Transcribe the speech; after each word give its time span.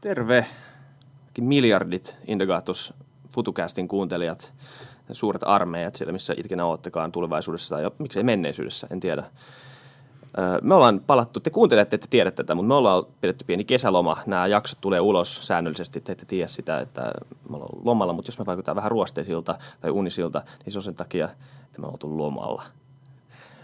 Terve! 0.00 0.46
Miljardit 1.40 2.18
Indagatus 2.26 2.92
FutuCastin 3.30 3.88
kuuntelijat, 3.88 4.52
suuret 5.12 5.42
armeijat 5.44 5.94
siellä, 5.94 6.12
missä 6.12 6.34
ikinä 6.36 6.66
oottekaan 6.66 7.12
tulevaisuudessa 7.12 7.80
ja 7.80 7.90
miksei 7.98 8.22
menneisyydessä, 8.22 8.86
en 8.90 9.00
tiedä. 9.00 9.24
Me 10.62 10.74
ollaan 10.74 11.00
palattu, 11.06 11.40
te 11.40 11.50
kuuntelette, 11.50 11.94
että 11.94 12.06
tiedätte 12.10 12.42
tätä, 12.42 12.54
mutta 12.54 12.68
me 12.68 12.74
ollaan 12.74 13.04
pidetty 13.20 13.44
pieni 13.44 13.64
kesäloma. 13.64 14.16
Nämä 14.26 14.46
jaksot 14.46 14.78
tulee 14.80 15.00
ulos 15.00 15.46
säännöllisesti, 15.46 16.00
te 16.00 16.12
ette 16.12 16.24
tiedä 16.26 16.48
sitä, 16.48 16.80
että 16.80 17.12
me 17.48 17.56
ollaan 17.56 17.78
lomalla, 17.84 18.12
mutta 18.12 18.28
jos 18.28 18.38
me 18.38 18.46
vaikutaan 18.46 18.76
vähän 18.76 18.90
ruosteisilta 18.90 19.54
tai 19.80 19.90
unisilta, 19.90 20.42
niin 20.64 20.72
se 20.72 20.78
on 20.78 20.82
sen 20.82 20.94
takia, 20.94 21.24
että 21.24 21.78
me 21.80 21.86
ollaan 21.86 21.94
oltu 21.94 22.18
lomalla. 22.18 22.62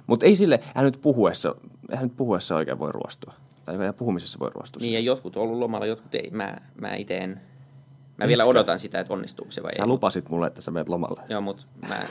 Mutta 0.06 0.26
ei 0.26 0.36
sille, 0.36 0.60
hän 0.74 0.84
nyt 0.84 1.00
puhuessa, 1.02 1.54
hän 1.94 2.02
nyt 2.02 2.16
puhuessa 2.16 2.56
oikein 2.56 2.78
voi 2.78 2.92
ruostua 2.92 3.32
tai 3.66 3.92
puhumisessa 3.96 4.38
voi 4.38 4.50
ruostua. 4.54 4.80
Niin, 4.80 4.92
ja 4.92 5.00
jotkut 5.00 5.36
on 5.36 5.42
ollut 5.42 5.58
lomalla, 5.58 5.86
jotkut 5.86 6.14
ei. 6.14 6.30
Mä, 6.30 6.56
mä 6.80 6.94
itse 6.94 7.18
en. 7.18 7.40
Mä 8.18 8.28
vielä 8.28 8.44
odotan 8.44 8.78
sitä, 8.78 9.00
että 9.00 9.12
onnistuuko 9.12 9.50
se 9.50 9.62
vai 9.62 9.72
sä 9.72 9.76
ei. 9.76 9.82
Sä 9.82 9.86
lupasit 9.86 10.28
mulle, 10.28 10.46
että 10.46 10.62
sä 10.62 10.70
menet 10.70 10.88
lomalle. 10.88 11.22
Joo, 11.28 11.40
mutta 11.40 11.62
mä, 11.88 12.06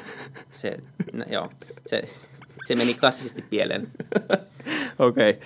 se, 0.51 0.77
no, 1.13 1.25
joo, 1.31 1.49
se, 1.87 2.03
se 2.65 2.75
meni 2.75 2.93
klassisesti 2.93 3.45
pieleen. 3.49 3.87
Okei. 4.99 5.29
Okay. 5.29 5.41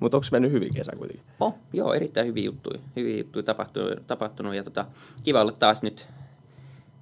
Mutta 0.00 0.16
onko 0.16 0.26
mennyt 0.32 0.52
hyvin 0.52 0.74
kesä 0.74 0.92
kuitenkin? 0.98 1.24
Oh, 1.40 1.54
joo, 1.72 1.94
erittäin 1.94 2.26
hyviä 2.26 2.44
juttuja. 2.44 2.80
Hyviä 2.96 3.18
juttuja 3.18 3.42
tapahtunut, 3.42 4.06
tapahtunut 4.06 4.54
ja 4.54 4.64
tota, 4.64 4.86
kiva 5.24 5.40
olla 5.40 5.52
taas 5.52 5.82
nyt 5.82 6.08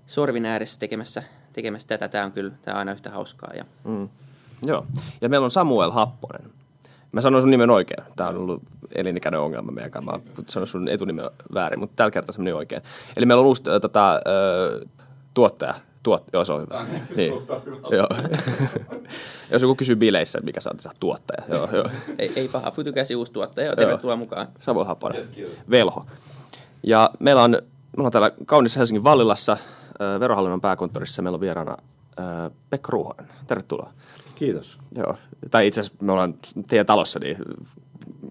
sorvin 0.06 0.46
ääressä 0.46 0.80
tekemässä, 0.80 1.22
tekemässä 1.52 1.88
tätä. 1.88 2.08
Tämä 2.08 2.24
on 2.24 2.32
kyllä 2.32 2.52
tämä 2.62 2.74
on 2.74 2.78
aina 2.78 2.92
yhtä 2.92 3.10
hauskaa. 3.10 3.52
Ja... 3.54 3.64
Mm. 3.84 4.08
Joo, 4.64 4.86
ja 5.20 5.28
meillä 5.28 5.44
on 5.44 5.50
Samuel 5.50 5.90
Happonen. 5.90 6.50
Mä 7.12 7.20
sanoin 7.20 7.42
sun 7.42 7.50
nimen 7.50 7.70
oikein. 7.70 8.04
Tämä 8.16 8.30
on 8.30 8.36
ollut 8.36 8.62
elinikäinen 8.94 9.40
ongelma 9.40 9.72
meidän 9.72 9.90
kanssa. 9.90 10.12
Mä 10.12 10.18
sanoin 10.48 10.68
sun 10.68 10.88
etunimen 10.88 11.30
väärin, 11.54 11.78
mutta 11.78 11.96
tällä 11.96 12.10
kertaa 12.10 12.32
se 12.32 12.38
meni 12.38 12.52
oikein. 12.52 12.82
Eli 13.16 13.26
meillä 13.26 13.40
on 13.40 13.46
uusi 13.46 13.62
äh, 13.68 13.80
tota, 13.80 14.14
äh, 14.14 14.90
tuottaja. 15.34 15.74
Tuot, 16.02 16.24
joo, 16.32 16.44
se 16.44 16.52
on 16.52 16.60
hyvä. 16.60 16.86
Niin. 17.16 17.32
joo. 17.90 18.08
Jos 19.52 19.62
joku 19.62 19.74
kysyy 19.74 19.96
bileissä, 19.96 20.40
mikä 20.42 20.60
sä 20.60 20.70
oot 20.70 20.96
tuottaja. 21.00 21.42
Joo, 21.48 21.68
joo. 21.72 21.84
ei, 22.18 22.32
ei 22.36 22.48
paha. 22.48 22.70
Futukäsi 22.70 23.16
uusi 23.16 23.32
tuottaja. 23.32 23.76
Tervetuloa 23.76 24.16
mukaan. 24.16 24.48
Happonen. 24.86 25.16
Yes, 25.16 25.32
Velho. 25.70 26.06
Ja 26.82 27.10
meillä 27.18 27.42
on, 27.42 27.50
meillä 27.50 28.06
on 28.06 28.12
täällä 28.12 28.30
kaunissa 28.46 28.80
Helsingin 28.80 29.04
Vallilassa 29.04 29.52
äh, 29.52 30.20
verohallinnon 30.20 30.60
pääkonttorissa. 30.60 31.22
Meillä 31.22 31.36
on 31.36 31.40
vieraana 31.40 31.76
äh, 32.20 32.52
Pekka 32.70 32.90
Ruohonen. 32.92 33.26
Tervetuloa. 33.46 33.92
Kiitos. 34.42 34.78
Joo. 34.96 35.16
Tai 35.50 35.66
itse 35.66 35.80
asiassa 35.80 36.04
me 36.04 36.12
ollaan 36.12 36.34
teidän 36.66 36.86
talossa, 36.86 37.18
niin 37.18 37.36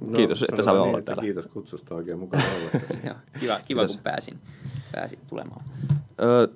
no, 0.02 0.14
kiitos, 0.16 0.44
että 0.44 0.62
saamme 0.62 0.82
niin, 0.82 0.90
olla 0.90 1.02
täällä. 1.02 1.22
Kiitos 1.22 1.48
kutsusta, 1.48 1.96
oikein 1.96 2.20
mukava 2.20 2.44
olla 2.44 2.84
Joo, 3.08 3.16
kiva, 3.40 3.60
kiva 3.66 3.88
kun 3.88 3.98
pääsin, 4.04 4.40
pääsin 4.92 5.20
tulemaan. 5.30 5.66
Öö, 6.22 6.48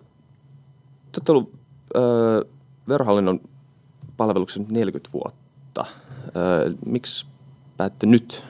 te 1.11 1.17
olette 1.17 1.31
ollut 1.31 1.53
öö, 1.95 2.41
verohallinnon 2.87 3.39
palveluksen 4.17 4.65
40 4.69 5.09
vuotta. 5.13 5.85
Öö, 6.35 6.73
miksi 6.85 7.25
päätte 7.77 8.05
nyt 8.05 8.45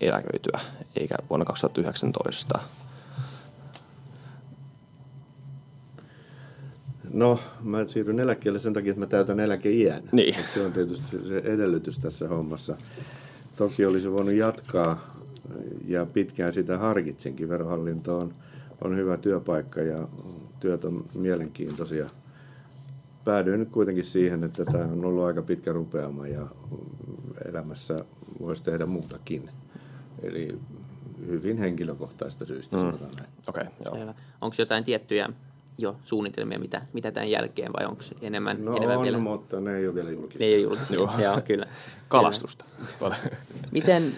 eläköityä, 0.00 0.60
eikä 0.96 1.14
vuonna 1.30 1.44
2019? 1.44 2.58
No, 7.14 7.38
mä 7.62 7.84
siirryn 7.86 8.20
eläkkeelle 8.20 8.58
sen 8.58 8.72
takia, 8.72 8.90
että 8.90 9.00
mä 9.00 9.06
täytän 9.06 9.40
eläkeiän. 9.40 10.02
Niin. 10.12 10.34
Et 10.34 10.48
se 10.48 10.66
on 10.66 10.72
tietysti 10.72 11.24
se 11.28 11.38
edellytys 11.38 11.98
tässä 11.98 12.28
hommassa. 12.28 12.76
Toki 13.56 13.86
olisi 13.86 14.12
voinut 14.12 14.34
jatkaa 14.34 15.16
ja 15.86 16.06
pitkään 16.06 16.52
sitä 16.52 16.78
harkitsinkin. 16.78 17.48
Verohallinto 17.48 18.18
on, 18.18 18.34
on 18.84 18.96
hyvä 18.96 19.16
työpaikka 19.16 19.80
ja 19.80 20.08
työt 20.60 20.84
on 20.84 21.04
mielenkiintoisia. 21.14 22.10
Päädyin 23.24 23.60
nyt 23.60 23.68
kuitenkin 23.68 24.04
siihen, 24.04 24.44
että 24.44 24.64
tämä 24.64 24.84
on 24.84 25.04
ollut 25.04 25.24
aika 25.24 25.42
pitkä 25.42 25.72
rupeama 25.72 26.26
ja 26.26 26.46
elämässä 27.48 28.04
voisi 28.40 28.62
tehdä 28.62 28.86
muutakin. 28.86 29.50
Eli 30.22 30.58
hyvin 31.26 31.58
henkilökohtaista 31.58 32.46
syystä 32.46 32.76
mm. 32.76 32.80
sanotaan 32.80 33.10
näin. 33.16 33.28
Okay, 33.48 33.66
joo. 33.84 34.14
Onko 34.40 34.56
jotain 34.58 34.84
tiettyjä 34.84 35.28
jo 35.78 35.96
suunnitelmia, 36.04 36.58
mitä, 36.58 36.82
mitä 36.92 37.10
tämän 37.10 37.30
jälkeen, 37.30 37.72
vai 37.72 37.86
onko 37.86 38.02
enemmän, 38.22 38.64
no 38.64 38.76
enemmän 38.76 38.98
on, 38.98 39.04
vielä? 39.04 39.18
mutta 39.18 39.60
ne 39.60 39.76
ei 39.76 39.86
ole 39.86 39.94
vielä 39.94 40.10
julkisia. 40.10 40.38
Ne 40.38 40.46
ei 40.46 40.54
ole 40.54 40.62
julkisia, 40.62 40.96
joo. 40.96 41.10
joo, 41.24 41.40
kyllä. 41.44 41.66
Kalastusta. 42.08 42.64
miten 43.70 44.12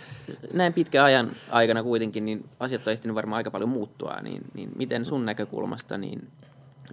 näin 0.52 0.72
pitkän 0.72 1.04
ajan 1.04 1.30
aikana 1.50 1.82
kuitenkin, 1.82 2.24
niin 2.24 2.44
asiat 2.60 2.86
on 2.86 2.92
ehtinyt 2.92 3.14
varmaan 3.14 3.36
aika 3.36 3.50
paljon 3.50 3.68
muuttua, 3.68 4.16
niin, 4.22 4.42
niin 4.54 4.70
miten 4.76 5.04
sun 5.04 5.26
näkökulmasta 5.26 5.98
niin 5.98 6.28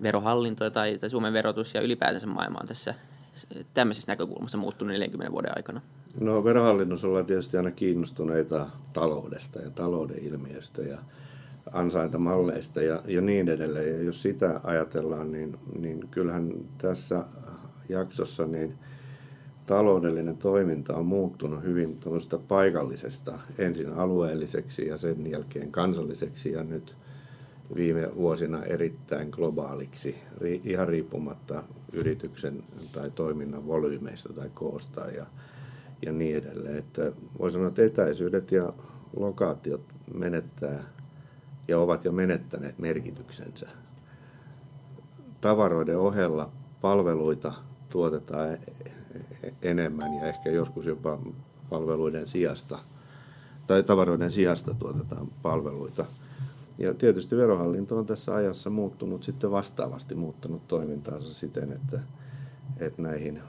verohallinto 0.04 0.70
tai, 0.70 0.98
tai 0.98 1.10
Suomen 1.10 1.34
verotus 1.34 1.74
ja 1.74 1.82
ylipäätänsä 1.82 2.28
maailma 2.28 2.60
on 2.62 2.68
tässä 2.68 2.96
tämmöisessä 3.74 4.12
näkökulmassa 4.12 4.58
muuttunut 4.58 4.94
40 4.94 5.32
vuoden 5.32 5.52
aikana? 5.56 5.82
No 6.20 6.44
verohallinnossa 6.44 7.08
ollaan 7.08 7.26
tietysti 7.26 7.58
aina 7.58 7.72
kiinnostuneita 7.72 8.68
taloudesta 8.94 9.60
ja 9.60 9.70
talouden 9.70 10.18
ilmiöstä 10.18 10.82
ja 10.82 10.98
ansaintamalleista 11.72 12.82
ja, 12.82 13.02
ja 13.06 13.22
niin 13.22 13.50
edelleen. 13.50 13.94
Ja 13.94 14.04
jos 14.04 14.22
sitä 14.22 14.60
ajatellaan, 14.64 15.32
niin, 15.32 15.56
niin 15.80 16.08
kyllähän 16.12 16.54
tässä 16.78 17.26
jaksossa 17.90 18.46
niin 18.46 18.74
taloudellinen 19.66 20.38
toiminta 20.38 20.96
on 20.96 21.06
muuttunut 21.06 21.64
hyvin 21.64 22.00
paikallisesta 22.48 23.40
ensin 23.58 23.94
alueelliseksi 23.94 24.88
ja 24.88 24.98
sen 24.98 25.32
jälkeen 25.32 25.72
kansalliseksi 25.72 26.52
ja 26.52 26.64
nyt 26.64 26.96
viime 27.76 28.16
vuosina 28.16 28.64
erittäin 28.64 29.30
globaaliksi, 29.32 30.16
ihan 30.64 30.88
riippumatta 30.88 31.64
yrityksen 31.94 32.64
tai 32.92 33.12
toiminnan 33.12 33.68
volyymeista 33.68 34.34
tai 34.34 34.50
koosta 34.54 35.02
ja, 35.02 35.26
ja 36.06 36.12
niin 36.12 36.38
edelleen. 36.38 36.78
Että 36.78 37.12
voi 37.40 37.52
sanoa, 37.52 37.68
että 37.68 37.84
etäisyydet 37.84 38.52
ja 38.52 38.74
lokaatiot 39.16 39.82
menettää 40.14 40.84
ja 41.68 41.80
ovat 41.80 42.06
jo 42.06 42.12
menettäneet 42.12 42.80
merkityksensä. 42.80 43.68
Tavaroiden 45.42 46.00
ohella 46.00 46.52
palveluita 46.82 47.54
tuotetaan 47.90 48.58
enemmän 49.62 50.14
ja 50.14 50.28
ehkä 50.28 50.50
joskus 50.50 50.86
jopa 50.86 51.20
palveluiden 51.70 52.28
sijasta 52.28 52.80
tai 53.68 53.84
tavaroiden 53.84 54.32
sijasta 54.32 54.74
tuotetaan 54.74 55.28
palveluita. 55.42 56.06
Ja 56.78 56.94
tietysti 56.94 57.38
verohallinto 57.38 57.98
on 57.98 58.06
tässä 58.06 58.36
ajassa 58.36 58.70
muuttunut 58.70 59.24
sitten 59.24 59.52
vastaavasti, 59.52 60.16
muuttanut 60.16 60.68
toimintaansa 60.68 61.34
siten, 61.34 61.72
että, 61.72 62.00
että 62.80 63.02
näihin 63.02 63.42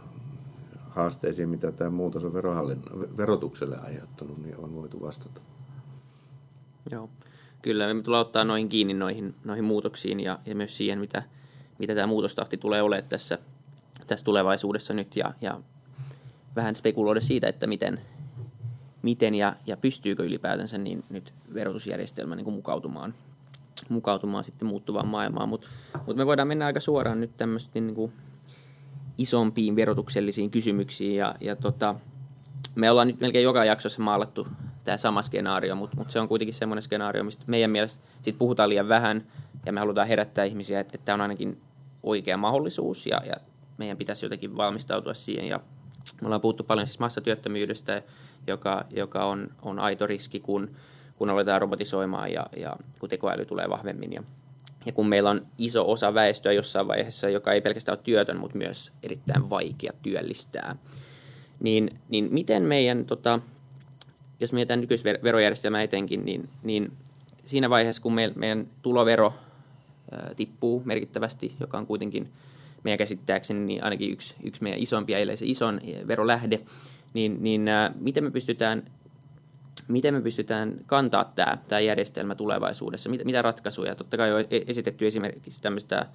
haasteisiin, 0.88 1.48
mitä 1.48 1.72
tämä 1.72 1.90
muutos 1.90 2.24
on 2.24 2.32
verotukselle 3.16 3.76
aiheuttanut, 3.78 4.38
niin 4.42 4.56
on 4.56 4.74
voitu 4.74 5.00
vastata. 5.00 5.40
Joo. 6.90 7.08
Kyllä, 7.64 7.94
me 7.94 8.02
tullaan 8.02 8.26
ottaa 8.26 8.44
noihin 8.44 8.68
kiinni 8.68 8.94
noihin, 8.94 9.34
noihin 9.44 9.64
muutoksiin 9.64 10.20
ja, 10.20 10.38
ja 10.46 10.54
myös 10.54 10.76
siihen, 10.76 10.98
mitä, 10.98 11.22
mitä 11.78 11.94
tämä 11.94 12.06
muutostahti 12.06 12.56
tulee 12.56 12.82
olemaan 12.82 13.08
tässä, 13.08 13.38
tässä 14.06 14.24
tulevaisuudessa 14.24 14.94
nyt 14.94 15.16
ja, 15.16 15.34
ja 15.40 15.60
vähän 16.56 16.76
spekuloida 16.76 17.20
siitä, 17.20 17.48
että 17.48 17.66
miten, 17.66 18.00
miten 19.02 19.34
ja, 19.34 19.56
ja 19.66 19.76
pystyykö 19.76 20.24
ylipäätänsä 20.24 20.78
niin 20.78 21.04
nyt 21.10 21.34
verotusjärjestelmä 21.54 22.36
niin 22.36 22.44
kuin 22.44 22.54
mukautumaan, 22.54 23.14
mukautumaan 23.88 24.44
sitten 24.44 24.68
muuttuvaan 24.68 25.08
maailmaan. 25.08 25.48
Mutta 25.48 25.68
mut 26.06 26.16
me 26.16 26.26
voidaan 26.26 26.48
mennä 26.48 26.66
aika 26.66 26.80
suoraan 26.80 27.20
nyt 27.20 27.36
tämmöisiin 27.36 27.86
niin 27.86 28.12
isompiin 29.18 29.76
verotuksellisiin 29.76 30.50
kysymyksiin 30.50 31.16
ja, 31.16 31.34
ja 31.40 31.56
tota, 31.56 31.94
me 32.74 32.90
ollaan 32.90 33.08
nyt 33.08 33.20
melkein 33.20 33.44
joka 33.44 33.64
jaksossa 33.64 34.02
maalattu 34.02 34.46
tämä 34.84 34.96
sama 34.96 35.22
skenaario, 35.22 35.74
mutta, 35.74 35.96
mutta 35.96 36.12
se 36.12 36.20
on 36.20 36.28
kuitenkin 36.28 36.54
semmoinen 36.54 36.82
skenaario, 36.82 37.24
mistä 37.24 37.44
meidän 37.46 37.70
mielestä 37.70 38.04
sit 38.22 38.38
puhutaan 38.38 38.68
liian 38.68 38.88
vähän 38.88 39.26
ja 39.66 39.72
me 39.72 39.80
halutaan 39.80 40.08
herättää 40.08 40.44
ihmisiä, 40.44 40.80
että, 40.80 40.90
että 40.94 41.04
tämä 41.04 41.14
on 41.14 41.20
ainakin 41.20 41.60
oikea 42.02 42.36
mahdollisuus 42.36 43.06
ja, 43.06 43.22
ja 43.26 43.34
meidän 43.78 43.96
pitäisi 43.96 44.26
jotenkin 44.26 44.56
valmistautua 44.56 45.14
siihen. 45.14 45.48
Ja 45.48 45.60
me 46.20 46.26
ollaan 46.26 46.40
puhuttu 46.40 46.64
paljon 46.64 46.86
siis 46.86 46.98
massatyöttömyydestä, 46.98 48.02
joka, 48.46 48.84
joka 48.90 49.24
on, 49.24 49.48
on 49.62 49.78
aito 49.78 50.06
riski, 50.06 50.40
kun, 50.40 50.70
kun 51.16 51.30
aletaan 51.30 51.60
robotisoimaan 51.60 52.32
ja, 52.32 52.46
ja 52.56 52.76
kun 52.98 53.08
tekoäly 53.08 53.46
tulee 53.46 53.70
vahvemmin. 53.70 54.12
Ja, 54.12 54.22
ja 54.86 54.92
kun 54.92 55.08
meillä 55.08 55.30
on 55.30 55.46
iso 55.58 55.90
osa 55.90 56.14
väestöä 56.14 56.52
jossain 56.52 56.88
vaiheessa, 56.88 57.28
joka 57.28 57.52
ei 57.52 57.60
pelkästään 57.60 57.98
ole 57.98 58.04
työtön, 58.04 58.40
mutta 58.40 58.58
myös 58.58 58.92
erittäin 59.02 59.50
vaikea 59.50 59.92
työllistää, 60.02 60.76
niin, 61.60 61.90
niin 62.08 62.28
miten 62.30 62.62
meidän, 62.62 63.04
tota, 63.04 63.40
jos 64.40 64.52
mietitään 64.52 64.80
nykyisverojärjestelmää 64.80 65.82
etenkin, 65.82 66.24
niin, 66.24 66.48
niin 66.62 66.92
siinä 67.44 67.70
vaiheessa, 67.70 68.02
kun 68.02 68.14
meidän 68.34 68.66
tulovero 68.82 69.34
tippuu 70.36 70.82
merkittävästi, 70.84 71.54
joka 71.60 71.78
on 71.78 71.86
kuitenkin 71.86 72.30
meidän 72.84 72.98
käsittääkseni 72.98 73.60
niin 73.60 73.84
ainakin 73.84 74.12
yksi, 74.12 74.34
yksi 74.42 74.62
meidän 74.62 74.80
isompia, 74.80 75.18
ellei 75.18 75.36
se 75.36 75.46
ison 75.46 75.80
verolähde, 76.08 76.60
niin, 77.14 77.42
niin 77.42 77.66
miten 78.00 78.24
me 78.24 78.30
pystytään 78.30 78.82
miten 79.88 80.14
me 80.14 80.20
pystytään 80.20 80.74
kantaa 80.86 81.24
tämä, 81.24 81.58
tämä 81.68 81.80
järjestelmä 81.80 82.34
tulevaisuudessa, 82.34 83.10
mitä, 83.10 83.24
mitä 83.24 83.42
ratkaisuja. 83.42 83.94
Totta 83.94 84.16
kai 84.16 84.32
on 84.32 84.40
e-, 84.50 84.64
esitetty 84.66 85.06
esimerkiksi 85.06 85.62
tämmöistä 85.62 86.06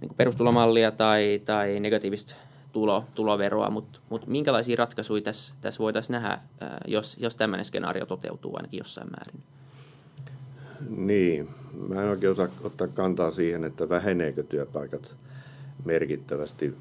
niin 0.00 0.14
perustulomallia 0.16 0.90
tai, 0.90 1.40
tai 1.44 1.80
negatiivista 1.80 2.34
tulo, 2.74 3.04
tuloveroa, 3.14 3.70
mutta 3.70 3.98
mut 4.10 4.26
minkälaisia 4.26 4.76
ratkaisuja 4.76 5.22
tässä, 5.22 5.54
tässä 5.60 5.78
voitaisiin 5.78 6.14
nähdä, 6.14 6.38
jos, 6.86 7.16
jos 7.20 7.36
tämmöinen 7.36 7.64
skenaario 7.64 8.06
toteutuu 8.06 8.56
ainakin 8.56 8.78
jossain 8.78 9.10
määrin? 9.10 9.42
Niin, 10.96 11.48
mä 11.88 12.02
en 12.02 12.08
oikein 12.08 12.30
osaa 12.30 12.48
ottaa 12.64 12.88
kantaa 12.88 13.30
siihen, 13.30 13.64
että 13.64 13.88
väheneekö 13.88 14.42
työpaikat 14.42 15.16
merkittävästi 15.84 16.74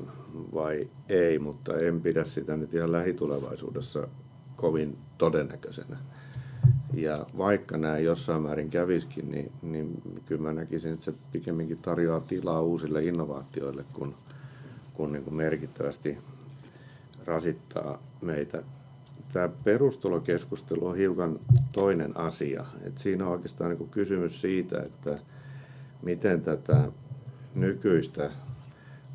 vai 0.53 0.89
ei, 1.09 1.39
mutta 1.39 1.77
en 1.77 2.01
pidä 2.01 2.25
sitä 2.25 2.57
nyt 2.57 2.73
ihan 2.73 2.91
lähitulevaisuudessa 2.91 4.07
kovin 4.55 4.97
todennäköisenä. 5.17 5.97
Ja 6.93 7.25
vaikka 7.37 7.77
nämä 7.77 7.97
jossain 7.97 8.41
määrin 8.41 8.69
käviskin, 8.69 9.31
niin, 9.31 9.51
niin 9.61 10.01
kyllä 10.25 10.41
mä 10.41 10.53
näkisin, 10.53 10.93
että 10.93 11.05
se 11.05 11.13
pikemminkin 11.31 11.81
tarjoaa 11.81 12.19
tilaa 12.19 12.61
uusille 12.61 13.03
innovaatioille, 13.03 13.85
kun, 13.93 14.15
kun 14.93 15.11
niin 15.11 15.23
kuin 15.23 15.35
merkittävästi 15.35 16.17
rasittaa 17.25 17.99
meitä. 18.21 18.63
Tämä 19.33 19.49
perustulokeskustelu 19.63 20.87
on 20.87 20.97
hiukan 20.97 21.39
toinen 21.71 22.17
asia. 22.17 22.65
Et 22.83 22.97
siinä 22.97 23.25
on 23.25 23.31
oikeastaan 23.31 23.69
niin 23.69 23.77
kuin 23.77 23.89
kysymys 23.89 24.41
siitä, 24.41 24.81
että 24.81 25.17
miten 26.01 26.41
tätä 26.41 26.91
nykyistä 27.55 28.31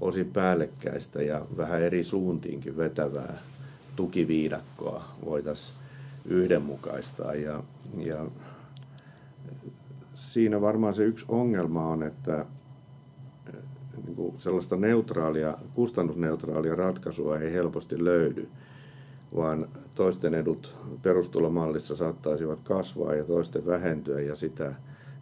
osin 0.00 0.30
päällekkäistä 0.30 1.22
ja 1.22 1.46
vähän 1.56 1.82
eri 1.82 2.04
suuntiinkin 2.04 2.76
vetävää 2.76 3.38
tukiviidakkoa 3.96 5.04
voitaisiin 5.24 5.78
yhdenmukaistaa. 6.24 7.34
Ja, 7.34 7.62
ja 7.98 8.26
siinä 10.14 10.60
varmaan 10.60 10.94
se 10.94 11.04
yksi 11.04 11.24
ongelma 11.28 11.88
on, 11.88 12.02
että 12.02 12.46
niin 14.04 14.16
kuin 14.16 14.40
sellaista 14.40 14.76
neutraalia, 14.76 15.58
kustannusneutraalia 15.74 16.74
ratkaisua 16.74 17.38
ei 17.38 17.52
helposti 17.52 18.04
löydy, 18.04 18.48
vaan 19.36 19.68
toisten 19.94 20.34
edut 20.34 20.76
perustulomallissa 21.02 21.96
saattaisivat 21.96 22.60
kasvaa 22.60 23.14
ja 23.14 23.24
toisten 23.24 23.66
vähentyä 23.66 24.20
ja 24.20 24.36
sitä 24.36 24.74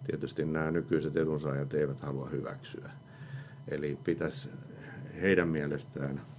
tietysti 0.07 0.45
nämä 0.45 0.71
nykyiset 0.71 1.17
edunsaajat 1.17 1.75
eivät 1.75 2.01
halua 2.01 2.29
hyväksyä. 2.29 2.91
Eli 3.69 3.99
pitäisi 4.05 4.49
heidän 5.23 5.49
mielestään– 5.49 6.21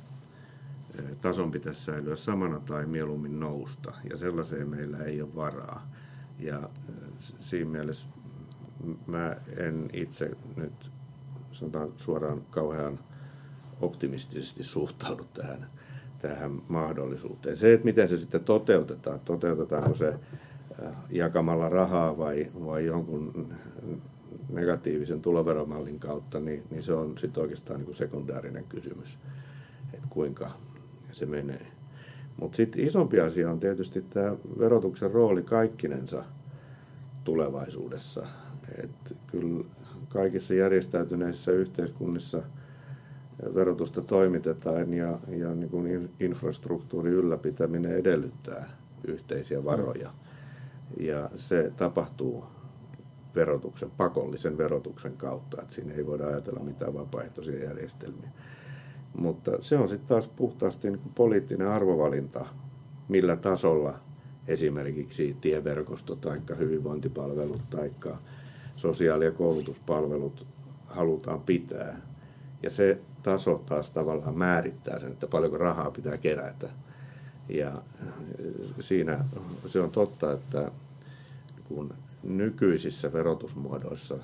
tason 1.21 1.51
pitäisi 1.51 1.81
säilyä 1.81 2.15
samana 2.15 2.59
tai 2.59 2.85
mieluummin 2.85 3.39
nousta, 3.39 3.93
ja 4.09 4.17
sellaiseen 4.17 4.69
meillä 4.69 4.97
ei 4.97 5.21
ole 5.21 5.35
varaa. 5.35 5.91
Ja 6.39 6.69
siinä 7.19 7.69
mielessä 7.69 8.07
mä 9.07 9.35
en 9.57 9.89
itse 9.93 10.31
nyt 10.55 10.91
sanotaan 11.57 11.93
suoraan 11.97 12.41
kauhean 12.49 12.99
optimistisesti 13.81 14.63
suhtaudu 14.63 15.25
tähän, 15.33 15.67
tähän 16.19 16.51
mahdollisuuteen. 16.69 17.57
Se, 17.57 17.73
että 17.73 17.85
miten 17.85 18.07
se 18.07 18.17
sitten 18.17 18.43
toteutetaan, 18.43 19.19
toteutetaanko 19.19 19.95
se 19.95 20.13
jakamalla 21.09 21.69
rahaa 21.69 22.17
vai, 22.17 22.47
vai 22.65 22.85
jonkun 22.85 23.53
negatiivisen 24.49 25.21
tuloveromallin 25.21 25.99
kautta, 25.99 26.39
niin, 26.39 26.63
niin 26.71 26.83
se 26.83 26.93
on 26.93 27.17
sitten 27.17 27.41
oikeastaan 27.41 27.79
niin 27.79 27.85
kuin 27.85 27.95
sekundäärinen 27.95 28.63
kysymys, 28.69 29.19
että 29.93 30.07
kuinka, 30.09 30.51
se 31.11 31.25
menee. 31.25 31.67
Mutta 32.39 32.55
sitten 32.55 32.83
isompi 32.87 33.19
asia 33.19 33.51
on 33.51 33.59
tietysti 33.59 34.01
tämä 34.01 34.35
verotuksen 34.59 35.11
rooli 35.11 35.43
kaikkinensa 35.43 36.23
tulevaisuudessa. 37.23 38.27
Et 38.83 39.17
kyllä 39.27 39.65
kaikissa 40.17 40.53
järjestäytyneissä 40.53 41.51
yhteiskunnissa 41.51 42.43
verotusta 43.55 44.01
toimitetaan 44.01 44.93
ja, 44.93 45.19
ja 45.29 45.55
niin 45.55 45.69
kuin 45.69 46.09
infrastruktuurin 46.19 47.13
ylläpitäminen 47.13 47.91
edellyttää 47.91 48.69
yhteisiä 49.07 49.65
varoja. 49.65 50.11
Ja 50.99 51.29
se 51.35 51.71
tapahtuu 51.75 52.45
verotuksen, 53.35 53.91
pakollisen 53.97 54.57
verotuksen 54.57 55.17
kautta, 55.17 55.61
että 55.61 55.73
siinä 55.73 55.93
ei 55.93 56.05
voida 56.05 56.27
ajatella 56.27 56.59
mitään 56.59 56.93
vapaaehtoisia 56.93 57.63
järjestelmiä. 57.63 58.29
Mutta 59.17 59.51
se 59.59 59.77
on 59.77 59.87
sitten 59.87 60.07
taas 60.07 60.27
puhtaasti 60.27 60.89
niin 60.89 61.11
poliittinen 61.15 61.67
arvovalinta, 61.67 62.45
millä 63.07 63.35
tasolla 63.35 63.99
esimerkiksi 64.47 65.37
tieverkosto 65.41 66.15
tai 66.15 66.41
hyvinvointipalvelut 66.57 67.61
tai 67.69 67.91
sosiaali- 68.77 69.25
ja 69.25 69.31
koulutuspalvelut 69.31 70.47
halutaan 70.87 71.41
pitää. 71.41 72.01
Ja 72.63 72.69
se 72.69 72.99
taso 73.23 73.63
taas 73.65 73.89
tavallaan 73.89 74.37
määrittää 74.37 74.99
sen, 74.99 75.11
että 75.11 75.27
paljonko 75.27 75.57
rahaa 75.57 75.91
pitää 75.91 76.17
kerätä. 76.17 76.69
Ja 77.49 77.71
siinä 78.79 79.25
se 79.65 79.81
on 79.81 79.91
totta, 79.91 80.31
että 80.31 80.71
kun 81.67 81.93
nykyisissä 82.23 83.13
verotusmuodoissa 83.13 84.17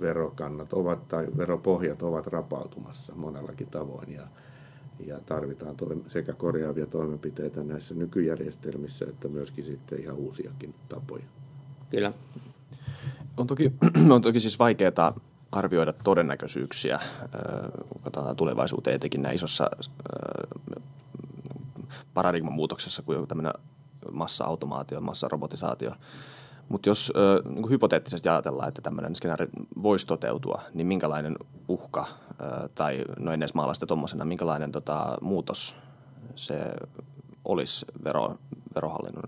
verokannat 0.00 0.72
ovat 0.72 1.08
tai 1.08 1.28
veropohjat 1.36 2.02
ovat 2.02 2.26
rapautumassa 2.26 3.12
monellakin 3.14 3.66
tavoin 3.66 4.12
ja, 4.12 4.22
ja 5.06 5.18
tarvitaan 5.26 5.76
sekä 6.08 6.32
korjaavia 6.32 6.86
toimenpiteitä 6.86 7.62
näissä 7.62 7.94
nykyjärjestelmissä 7.94 9.06
että 9.08 9.28
myöskin 9.28 9.64
sitten 9.64 10.00
ihan 10.00 10.16
uusiakin 10.16 10.74
tapoja. 10.88 11.24
Kyllä. 11.90 12.12
On 13.40 13.46
toki, 13.46 13.72
on 14.14 14.22
toki 14.22 14.40
siis 14.40 14.58
vaikeaa 14.58 15.14
arvioida 15.52 15.92
todennäköisyyksiä 15.92 17.00
kun 17.88 18.00
katsotaan 18.02 18.36
tulevaisuuteen 18.36 18.96
etenkin 18.96 19.22
näin 19.22 19.34
isossa 19.34 19.70
paradigman 22.14 22.52
muutoksessa 22.52 23.02
kuin 23.02 23.16
joku 23.16 23.26
tämmöinen 23.26 23.52
massa-automaatio, 24.12 25.00
massa-robotisaatio– 25.00 25.92
mutta 26.70 26.88
jos 26.88 27.12
ö, 27.16 27.42
niin 27.48 27.70
hypoteettisesti 27.70 28.28
ajatellaan, 28.28 28.68
että 28.68 28.82
tämmöinen 28.82 29.16
skenaario 29.16 29.48
voisi 29.82 30.06
toteutua, 30.06 30.62
niin 30.74 30.86
minkälainen 30.86 31.36
uhka 31.68 32.06
tai 32.74 33.04
no 33.18 33.32
en 33.32 33.42
edes 33.42 33.54
maalaista 33.54 33.86
tuommoisena, 33.86 34.24
minkälainen 34.24 34.72
tota, 34.72 35.18
muutos 35.20 35.76
se 36.34 36.60
olisi 37.44 37.86
vero, 38.04 38.36
verohallinnon 38.74 39.24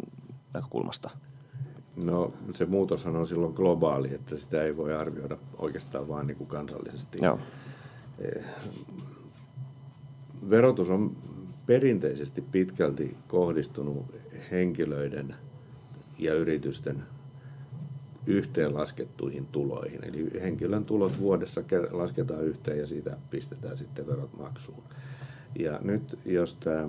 näkökulmasta? 0.54 1.10
No 1.96 2.32
se 2.54 2.66
muutoshan 2.66 3.16
on 3.16 3.26
silloin 3.26 3.54
globaali, 3.54 4.14
että 4.14 4.36
sitä 4.36 4.62
ei 4.62 4.76
voi 4.76 4.94
arvioida 4.94 5.36
oikeastaan 5.58 6.08
vain 6.08 6.26
niin 6.26 6.36
kuin 6.36 6.48
kansallisesti. 6.48 7.18
Joo. 7.22 7.38
Eh, 8.18 8.44
verotus 10.50 10.90
on 10.90 11.16
perinteisesti 11.66 12.40
pitkälti 12.40 13.16
kohdistunut 13.28 14.06
henkilöiden 14.50 15.34
ja 16.18 16.34
yritysten 16.34 17.02
yhteenlaskettuihin 18.26 19.46
tuloihin. 19.46 20.04
Eli 20.04 20.40
henkilön 20.40 20.84
tulot 20.84 21.18
vuodessa 21.18 21.62
lasketaan 21.90 22.44
yhteen 22.44 22.78
ja 22.78 22.86
siitä 22.86 23.16
pistetään 23.30 23.78
sitten 23.78 24.06
verot 24.06 24.38
maksuun. 24.38 24.82
Ja 25.58 25.78
nyt 25.82 26.18
jos 26.24 26.54
tämä 26.54 26.88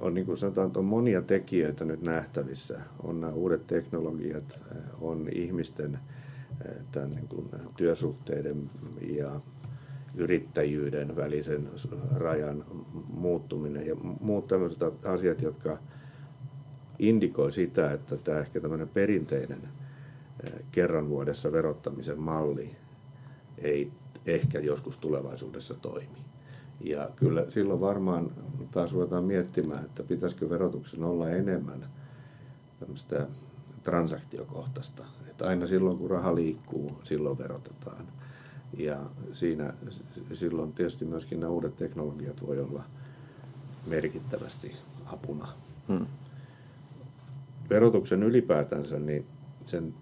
on 0.00 0.14
niin 0.14 0.26
kuin 0.26 0.38
sanotaan, 0.38 0.70
on 0.76 0.84
monia 0.84 1.22
tekijöitä 1.22 1.84
nyt 1.84 2.02
nähtävissä. 2.02 2.80
On 3.02 3.20
nämä 3.20 3.32
uudet 3.32 3.66
teknologiat, 3.66 4.62
on 5.00 5.28
ihmisten 5.32 5.98
tämän 6.92 7.10
niin 7.10 7.28
kuin 7.28 7.50
työsuhteiden 7.76 8.70
ja 9.00 9.40
yrittäjyyden 10.14 11.16
välisen 11.16 11.68
rajan 12.14 12.64
muuttuminen 13.12 13.86
ja 13.86 13.96
muut 14.20 14.46
tämmöiset 14.46 14.78
asiat, 15.04 15.42
jotka 15.42 15.78
indikoi 16.98 17.52
sitä, 17.52 17.92
että 17.92 18.16
tämä 18.16 18.38
ehkä 18.38 18.60
tämmöinen 18.60 18.88
perinteinen 18.88 19.68
kerran 20.72 21.08
vuodessa 21.08 21.52
verottamisen 21.52 22.20
malli 22.20 22.76
ei 23.58 23.92
ehkä 24.26 24.58
joskus 24.58 24.96
tulevaisuudessa 24.96 25.74
toimi. 25.74 26.27
Ja 26.80 27.10
kyllä 27.16 27.44
silloin 27.48 27.80
varmaan 27.80 28.30
taas 28.70 28.92
ruvetaan 28.92 29.24
miettimään, 29.24 29.84
että 29.84 30.02
pitäisikö 30.02 30.50
verotuksen 30.50 31.04
olla 31.04 31.30
enemmän 31.30 31.88
tämmöistä 32.80 33.26
transaktiokohtaista. 33.82 35.04
Että 35.30 35.46
aina 35.46 35.66
silloin, 35.66 35.98
kun 35.98 36.10
raha 36.10 36.34
liikkuu, 36.34 37.00
silloin 37.02 37.38
verotetaan. 37.38 38.06
Ja 38.76 38.98
siinä 39.32 39.72
silloin 40.32 40.72
tietysti 40.72 41.04
myöskin 41.04 41.40
nämä 41.40 41.52
uudet 41.52 41.76
teknologiat 41.76 42.46
voi 42.46 42.60
olla 42.60 42.84
merkittävästi 43.86 44.76
apuna. 45.06 45.48
Hmm. 45.88 46.06
Verotuksen 47.70 48.22
ylipäätänsä, 48.22 48.98
niin 48.98 49.26
sen 49.64 49.94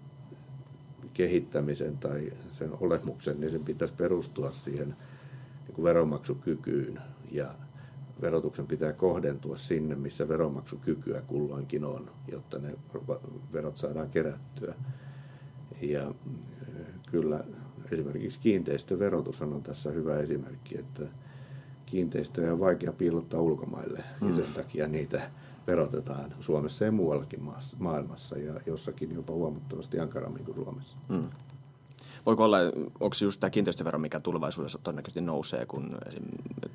kehittämisen 1.13 1.97
tai 1.97 2.33
sen 2.51 2.69
olemuksen, 2.79 3.39
niin 3.39 3.51
sen 3.51 3.63
pitäisi 3.63 3.93
perustua 3.93 4.51
siihen 4.51 4.95
kuin 5.77 5.83
veronmaksukykyyn 5.83 7.01
ja 7.31 7.55
verotuksen 8.21 8.67
pitää 8.67 8.93
kohdentua 8.93 9.57
sinne, 9.57 9.95
missä 9.95 10.27
veronmaksukykyä 10.27 11.21
kulloinkin 11.21 11.85
on, 11.85 12.09
jotta 12.31 12.59
ne 12.59 12.75
verot 13.53 13.77
saadaan 13.77 14.09
kerättyä. 14.09 14.75
Ja 15.81 16.13
kyllä 17.11 17.43
esimerkiksi 17.91 18.39
kiinteistöverotus 18.39 19.41
on 19.41 19.63
tässä 19.63 19.91
hyvä 19.91 20.19
esimerkki, 20.19 20.77
että 20.77 21.03
kiinteistöjä 21.85 22.53
on 22.53 22.59
vaikea 22.59 22.93
piilottaa 22.93 23.41
ulkomaille 23.41 24.03
mm. 24.21 24.29
ja 24.29 24.35
sen 24.35 24.53
takia 24.53 24.87
niitä 24.87 25.21
verotetaan 25.67 26.33
Suomessa 26.39 26.85
ja 26.85 26.91
muuallakin 26.91 27.39
maailmassa 27.79 28.37
ja 28.37 28.53
jossakin 28.65 29.15
jopa 29.15 29.33
huomattavasti 29.33 29.99
ankarammin 29.99 30.45
kuin 30.45 30.55
Suomessa. 30.55 30.97
Mm. 31.09 31.29
Voiko 32.27 32.43
olla, 32.43 32.57
onko 32.99 33.15
just 33.21 33.39
tämä 33.39 33.49
kiinteistövero, 33.49 33.99
mikä 33.99 34.19
tulevaisuudessa 34.19 34.79
todennäköisesti 34.83 35.21
nousee, 35.21 35.65
kun 35.65 35.89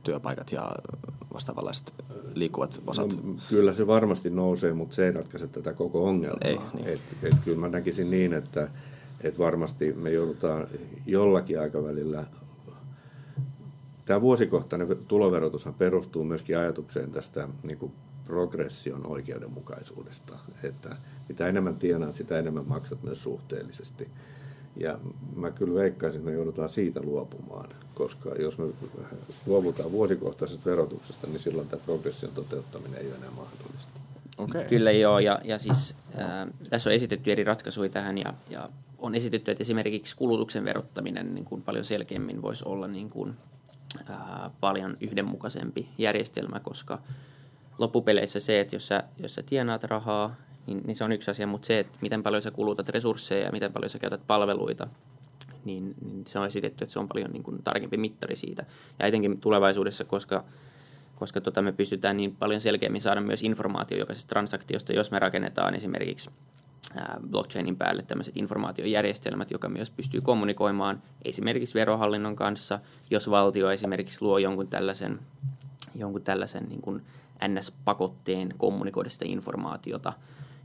työpaikat 0.02 0.52
ja 0.52 0.71
vastaavanlaiset 1.35 1.94
liikkuvat 2.35 2.80
osat? 2.87 3.25
No, 3.25 3.35
kyllä 3.49 3.73
se 3.73 3.87
varmasti 3.87 4.30
nousee, 4.30 4.73
mutta 4.73 4.94
se 4.94 5.06
ei 5.06 5.12
ratkaise 5.12 5.47
tätä 5.47 5.73
koko 5.73 6.04
ongelmaa. 6.04 6.40
Ei, 6.44 6.59
niin. 6.75 6.88
et, 6.88 7.00
et, 7.23 7.35
kyllä 7.44 7.59
mä 7.59 7.68
näkisin 7.68 8.11
niin, 8.11 8.32
että 8.32 8.68
et 9.21 9.38
varmasti 9.38 9.92
me 9.92 10.11
joudutaan 10.11 10.66
jollakin 11.06 11.61
aikavälillä 11.61 12.25
Tämä 14.04 14.21
vuosikohtainen 14.21 14.97
tuloverotushan 15.09 15.75
perustuu 15.75 16.25
myöskin 16.25 16.59
ajatukseen 16.59 17.11
tästä 17.11 17.49
niin 17.66 17.78
kuin 17.78 17.92
progression 18.25 19.06
oikeudenmukaisuudesta, 19.06 20.38
että 20.62 20.97
mitä 21.28 21.49
enemmän 21.49 21.76
tienaat, 21.76 22.14
sitä 22.14 22.38
enemmän 22.38 22.68
maksat 22.68 23.02
myös 23.02 23.23
suhteellisesti. 23.23 24.11
Ja 24.76 24.99
mä 25.37 25.50
kyllä 25.50 25.75
veikkaisin, 25.75 26.19
että 26.19 26.31
me 26.31 26.37
joudutaan 26.37 26.69
siitä 26.69 27.00
luopumaan, 27.02 27.71
koska 27.95 28.31
jos 28.31 28.59
me 28.59 28.64
luovutaan 29.47 29.93
vuosikohtaisesta 29.93 30.71
verotuksesta, 30.71 31.26
niin 31.26 31.38
silloin 31.38 31.69
tämä 31.69 31.83
progression 31.85 32.33
toteuttaminen 32.35 33.00
ei 33.00 33.07
ole 33.07 33.17
enää 33.17 33.31
mahdollista. 33.31 34.00
Okay. 34.38 34.64
Kyllä 34.64 34.91
joo, 34.91 35.19
ja, 35.19 35.41
ja 35.45 35.59
siis 35.59 35.95
äh, 36.19 36.47
tässä 36.71 36.91
on 36.91 36.95
esitetty 36.95 37.33
eri 37.33 37.45
ratkaisuja 37.45 37.88
tähän, 37.88 38.19
ja, 38.19 38.35
ja 38.50 38.69
on 38.99 39.14
esitetty, 39.14 39.50
että 39.50 39.62
esimerkiksi 39.62 40.17
kulutuksen 40.17 40.64
verottaminen 40.64 41.35
niin 41.35 41.45
kuin 41.45 41.62
paljon 41.62 41.85
selkeämmin 41.85 42.43
voisi 42.43 42.64
olla 42.67 42.88
niin 42.88 43.11
kuin, 43.11 43.35
äh, 44.11 44.17
paljon 44.61 44.97
yhdenmukaisempi 45.00 45.88
järjestelmä, 45.99 46.61
koska 46.61 46.99
loppupeleissä 47.79 48.41
se, 48.41 48.61
että 48.61 48.76
jos 48.76 48.88
sä, 48.88 49.05
jos 49.19 49.35
sä 49.35 49.43
tienaat 49.43 49.85
rahaa, 49.85 50.37
niin, 50.66 50.83
niin 50.87 50.97
se 50.97 51.04
on 51.04 51.12
yksi 51.12 51.31
asia, 51.31 51.47
mutta 51.47 51.66
se, 51.66 51.78
että 51.78 51.99
miten 52.00 52.23
paljon 52.23 52.42
sä 52.42 52.50
kulutat 52.50 52.88
resursseja 52.88 53.45
ja 53.47 53.52
miten 53.52 53.73
paljon 53.73 53.90
sä 53.90 53.99
käytät 53.99 54.26
palveluita, 54.26 54.87
niin, 55.64 55.95
niin 56.04 56.26
se 56.26 56.38
on 56.38 56.47
esitetty, 56.47 56.85
että 56.85 56.92
se 56.92 56.99
on 56.99 57.09
paljon 57.09 57.31
niin 57.31 57.42
kuin 57.42 57.62
tarkempi 57.62 57.97
mittari 57.97 58.37
siitä. 58.37 58.64
Ja 58.99 59.07
etenkin 59.07 59.40
tulevaisuudessa, 59.40 60.04
koska, 60.04 60.45
koska 61.16 61.40
tota 61.40 61.62
me 61.62 61.73
pystytään 61.73 62.16
niin 62.16 62.37
paljon 62.37 62.61
selkeämmin 62.61 63.02
saada 63.02 63.21
myös 63.21 63.42
informaatio 63.42 63.99
jokaisesta 63.99 64.28
transaktiosta, 64.28 64.92
jos 64.92 65.11
me 65.11 65.19
rakennetaan 65.19 65.75
esimerkiksi 65.75 66.31
blockchainin 67.31 67.76
päälle 67.76 68.02
tämmöiset 68.02 68.37
informaatiojärjestelmät, 68.37 69.50
joka 69.50 69.69
myös 69.69 69.90
pystyy 69.90 70.21
kommunikoimaan 70.21 71.02
esimerkiksi 71.25 71.75
verohallinnon 71.75 72.37
kanssa, 72.37 72.78
jos 73.11 73.31
valtio 73.31 73.71
esimerkiksi 73.71 74.23
luo 74.23 74.38
jonkun 74.38 74.69
tällaisen, 74.69 75.19
jonkun 75.95 76.23
tällaisen 76.23 76.69
niin 76.69 76.83
kuin 76.83 77.02
NS-pakotteen 77.49 78.54
kommunikoida 78.57 79.11
sitä 79.11 79.25
informaatiota 79.28 80.12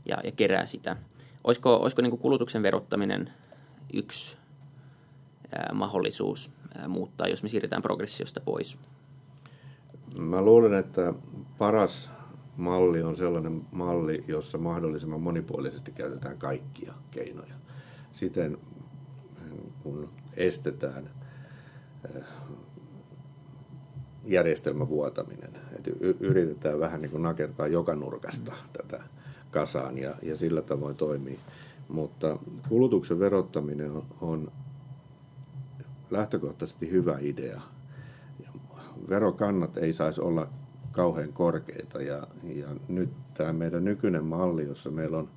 ja, 0.06 0.16
ja 0.24 0.32
kerää 0.32 0.66
sitä. 0.66 0.96
Olisiko, 1.44 1.76
olisiko 1.76 2.02
niin 2.02 2.10
kuin 2.10 2.20
kulutuksen 2.20 2.62
verottaminen 2.62 3.32
yksi 3.92 4.36
ää, 5.52 5.70
mahdollisuus 5.74 6.50
ää, 6.78 6.88
muuttaa, 6.88 7.28
jos 7.28 7.42
me 7.42 7.48
siirretään 7.48 7.82
progressiosta 7.82 8.40
pois? 8.40 8.78
Mä 10.18 10.42
luulen, 10.42 10.74
että 10.74 11.14
paras 11.58 12.10
malli 12.56 13.02
on 13.02 13.16
sellainen 13.16 13.62
malli, 13.72 14.24
jossa 14.28 14.58
mahdollisimman 14.58 15.20
monipuolisesti 15.20 15.92
käytetään 15.92 16.38
kaikkia 16.38 16.94
keinoja. 17.10 17.54
Siten 18.12 18.58
kun 19.82 20.08
estetään 20.36 21.10
järjestelmän 24.24 24.88
vuotaminen. 24.88 25.50
Et 25.76 25.88
yritetään 26.20 26.80
vähän 26.80 27.00
niin 27.00 27.10
kuin 27.10 27.22
nakertaa 27.22 27.66
joka 27.66 27.94
nurkasta 27.94 28.52
tätä 28.72 29.02
kasaan 29.60 29.98
ja, 29.98 30.14
ja 30.22 30.36
sillä 30.36 30.62
tavoin 30.62 30.96
toimii. 30.96 31.38
Mutta 31.88 32.38
kulutuksen 32.68 33.18
verottaminen 33.18 33.90
on, 33.90 34.02
on 34.20 34.48
lähtökohtaisesti 36.10 36.90
hyvä 36.90 37.18
idea. 37.20 37.60
Verokannat 39.08 39.76
ei 39.76 39.92
saisi 39.92 40.20
olla 40.20 40.48
kauhean 40.92 41.32
korkeita 41.32 42.02
ja, 42.02 42.26
ja 42.42 42.66
nyt 42.88 43.10
tämä 43.34 43.52
meidän 43.52 43.84
nykyinen 43.84 44.24
malli, 44.24 44.66
jossa 44.66 44.90
meillä 44.90 45.18
on 45.18 45.28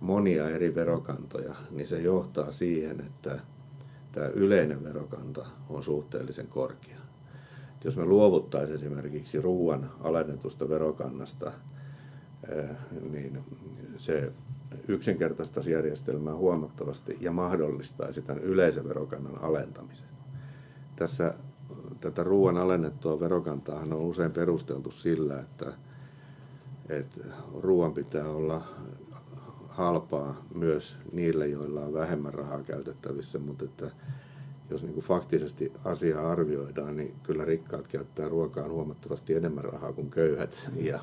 monia 0.00 0.48
eri 0.48 0.74
verokantoja, 0.74 1.54
niin 1.70 1.86
se 1.86 2.00
johtaa 2.00 2.52
siihen, 2.52 3.00
että 3.00 3.40
tämä 4.12 4.26
yleinen 4.26 4.84
verokanta 4.84 5.46
on 5.68 5.82
suhteellisen 5.82 6.46
korkea. 6.46 6.98
Jos 7.84 7.96
me 7.96 8.04
luovuttaisiin 8.04 8.76
esimerkiksi 8.76 9.40
ruoan 9.40 9.90
alennetusta 10.00 10.68
verokannasta, 10.68 11.52
niin 13.10 13.38
se 13.96 14.32
yksinkertaistaisi 14.88 15.70
järjestelmää 15.70 16.34
huomattavasti 16.34 17.18
ja 17.20 17.32
mahdollistaisi 17.32 18.22
tämän 18.22 18.42
yleisen 18.42 18.88
verokannan 18.88 19.42
alentamisen. 19.42 20.06
Tässä 20.96 21.34
tätä 22.00 22.24
ruoan 22.24 22.56
alennettua 22.56 23.20
verokantaa 23.20 23.80
on 23.80 23.92
usein 23.92 24.32
perusteltu 24.32 24.90
sillä, 24.90 25.40
että, 25.40 25.72
että 26.88 27.20
ruoan 27.60 27.94
pitää 27.94 28.30
olla 28.30 28.62
halpaa 29.68 30.44
myös 30.54 30.98
niille, 31.12 31.48
joilla 31.48 31.80
on 31.80 31.94
vähemmän 31.94 32.34
rahaa 32.34 32.62
käytettävissä, 32.62 33.38
mutta 33.38 33.64
että 33.64 33.90
jos 34.70 34.82
niin 34.82 34.94
kuin 34.94 35.04
faktisesti 35.04 35.72
asiaa 35.84 36.30
arvioidaan, 36.30 36.96
niin 36.96 37.14
kyllä 37.22 37.44
rikkaat 37.44 37.88
käyttää 37.88 38.28
ruokaan 38.28 38.70
huomattavasti 38.70 39.34
enemmän 39.34 39.64
rahaa 39.64 39.92
kuin 39.92 40.10
köyhät. 40.10 40.70
Ja 40.76 41.00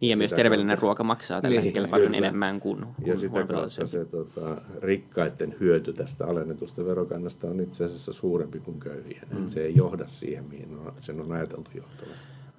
niin 0.00 0.10
ja 0.10 0.16
myös 0.16 0.30
terveellinen 0.30 0.76
kautta. 0.76 0.82
ruoka 0.82 1.04
maksaa 1.04 1.40
tällä 1.40 1.54
niin, 1.54 1.64
hetkellä 1.64 1.88
paljon 1.88 2.06
kyllä. 2.06 2.26
enemmän 2.26 2.60
kuin, 2.60 2.80
kuin 2.80 3.06
Ja 3.06 3.16
sitä 3.16 3.44
kautta 3.44 3.86
se 3.86 4.04
tota, 4.04 4.56
rikkaiden 4.82 5.56
hyöty 5.60 5.92
tästä 5.92 6.26
alennetusta 6.26 6.84
verokannasta 6.84 7.46
on 7.46 7.60
itse 7.60 7.84
asiassa 7.84 8.12
suurempi 8.12 8.60
kuin 8.60 8.80
köyhien. 8.80 9.22
Mm. 9.30 9.46
se 9.46 9.64
ei 9.64 9.76
johda 9.76 10.04
siihen, 10.06 10.44
mihin 10.44 10.76
on, 10.76 10.92
sen 11.00 11.20
on 11.20 11.32
ajateltu 11.32 11.70
johtavan. 11.74 12.14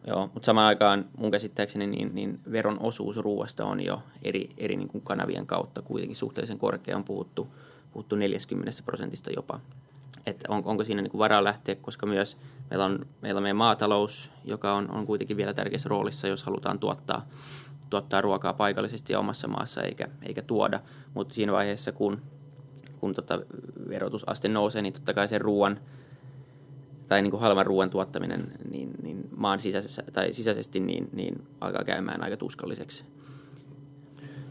Joo, 0.07 0.29
mutta 0.33 0.45
samaan 0.45 0.67
aikaan 0.67 1.05
mun 1.17 1.31
käsittääkseni 1.31 1.87
niin, 1.87 2.11
niin 2.13 2.39
veron 2.51 2.79
osuus 2.79 3.17
ruoasta 3.17 3.65
on 3.65 3.85
jo 3.85 4.03
eri, 4.21 4.49
eri 4.57 4.75
niin 4.75 4.87
kuin 4.87 5.03
kanavien 5.03 5.45
kautta 5.45 5.81
kuitenkin 5.81 6.15
suhteellisen 6.15 6.57
korkea. 6.57 6.97
On 6.97 7.03
puhuttu, 7.03 7.47
puhuttu 7.93 8.15
40 8.15 8.71
prosentista 8.85 9.31
jopa 9.31 9.59
että 10.25 10.45
on, 10.49 10.61
onko 10.65 10.83
siinä 10.83 11.01
niin 11.01 11.11
kuin 11.11 11.19
varaa 11.19 11.43
lähteä, 11.43 11.75
koska 11.75 12.05
myös 12.05 12.37
meillä 12.69 12.85
on, 12.85 13.05
meillä 13.21 13.37
on 13.37 13.43
meidän 13.43 13.57
maatalous, 13.57 14.31
joka 14.45 14.73
on, 14.73 14.91
on 14.91 15.05
kuitenkin 15.05 15.37
vielä 15.37 15.53
tärkeässä 15.53 15.89
roolissa, 15.89 16.27
jos 16.27 16.43
halutaan 16.43 16.79
tuottaa, 16.79 17.27
tuottaa 17.89 18.21
ruokaa 18.21 18.53
paikallisesti 18.53 19.13
ja 19.13 19.19
omassa 19.19 19.47
maassa 19.47 19.81
eikä, 19.81 20.07
eikä 20.23 20.41
tuoda. 20.41 20.79
Mutta 21.13 21.33
siinä 21.33 21.51
vaiheessa, 21.51 21.91
kun, 21.91 22.21
kun 22.99 23.13
tota 23.13 23.41
verotusaste 23.89 24.47
nousee, 24.47 24.81
niin 24.81 24.93
totta 24.93 25.13
kai 25.13 25.27
sen 25.27 25.41
ruoan 25.41 25.79
tai 27.07 27.21
niin 27.21 27.31
kuin 27.31 27.41
halvan 27.41 27.65
ruoan 27.65 27.89
tuottaminen 27.89 28.51
niin, 28.71 28.91
niin 29.03 29.29
maan 29.35 29.59
sisäisessä, 29.59 30.03
tai 30.13 30.33
sisäisesti 30.33 30.79
niin, 30.79 31.09
niin 31.13 31.47
alkaa 31.61 31.83
käymään 31.83 32.23
aika 32.23 32.37
tuskalliseksi. 32.37 33.05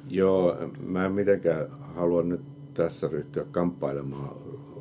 Joo, 0.09 0.57
mä 0.81 1.07
en 1.07 1.13
mitenkään 1.13 1.67
halua 1.71 2.23
nyt 2.23 2.41
tässä 2.75 3.09
ryhtyä 3.09 3.45
kamppailemaan 3.51 4.37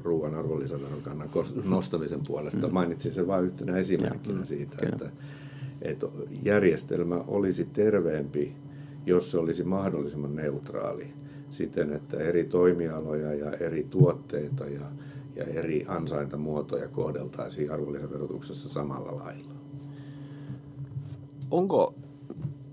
ruoan 0.08 0.36
arvonlisäveron 0.36 1.02
kannan 1.02 1.30
nostamisen 1.66 2.22
puolesta. 2.28 2.68
Mm. 2.68 2.74
Mainitsin 2.74 3.12
sen 3.12 3.28
vain 3.28 3.46
yhtenä 3.46 3.78
esimerkkinä 3.78 4.46
siitä, 4.46 4.78
että, 4.82 5.10
että 5.82 6.08
järjestelmä 6.44 7.24
olisi 7.28 7.66
terveempi, 7.66 8.56
jos 9.06 9.32
se 9.32 9.38
olisi 9.38 9.64
mahdollisimman 9.64 10.36
neutraali 10.36 11.08
siten, 11.50 11.94
että 11.94 12.18
eri 12.18 12.44
toimialoja 12.44 13.34
ja 13.34 13.52
eri 13.52 13.84
tuotteita 13.90 14.66
ja, 14.66 14.86
ja 15.36 15.44
eri 15.44 15.86
ansaintamuotoja 15.88 16.88
kohdeltaisiin 16.88 17.72
arvonlisäverotuksessa 17.72 18.70
samalla 18.70 19.18
lailla. 19.18 19.54
Onko 21.52 21.94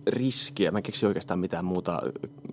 riskiä? 0.06 0.70
Mä 0.70 0.78
en 0.78 0.82
keksi 0.82 1.06
oikeastaan 1.06 1.38
mitään 1.40 1.64
muuta 1.64 2.02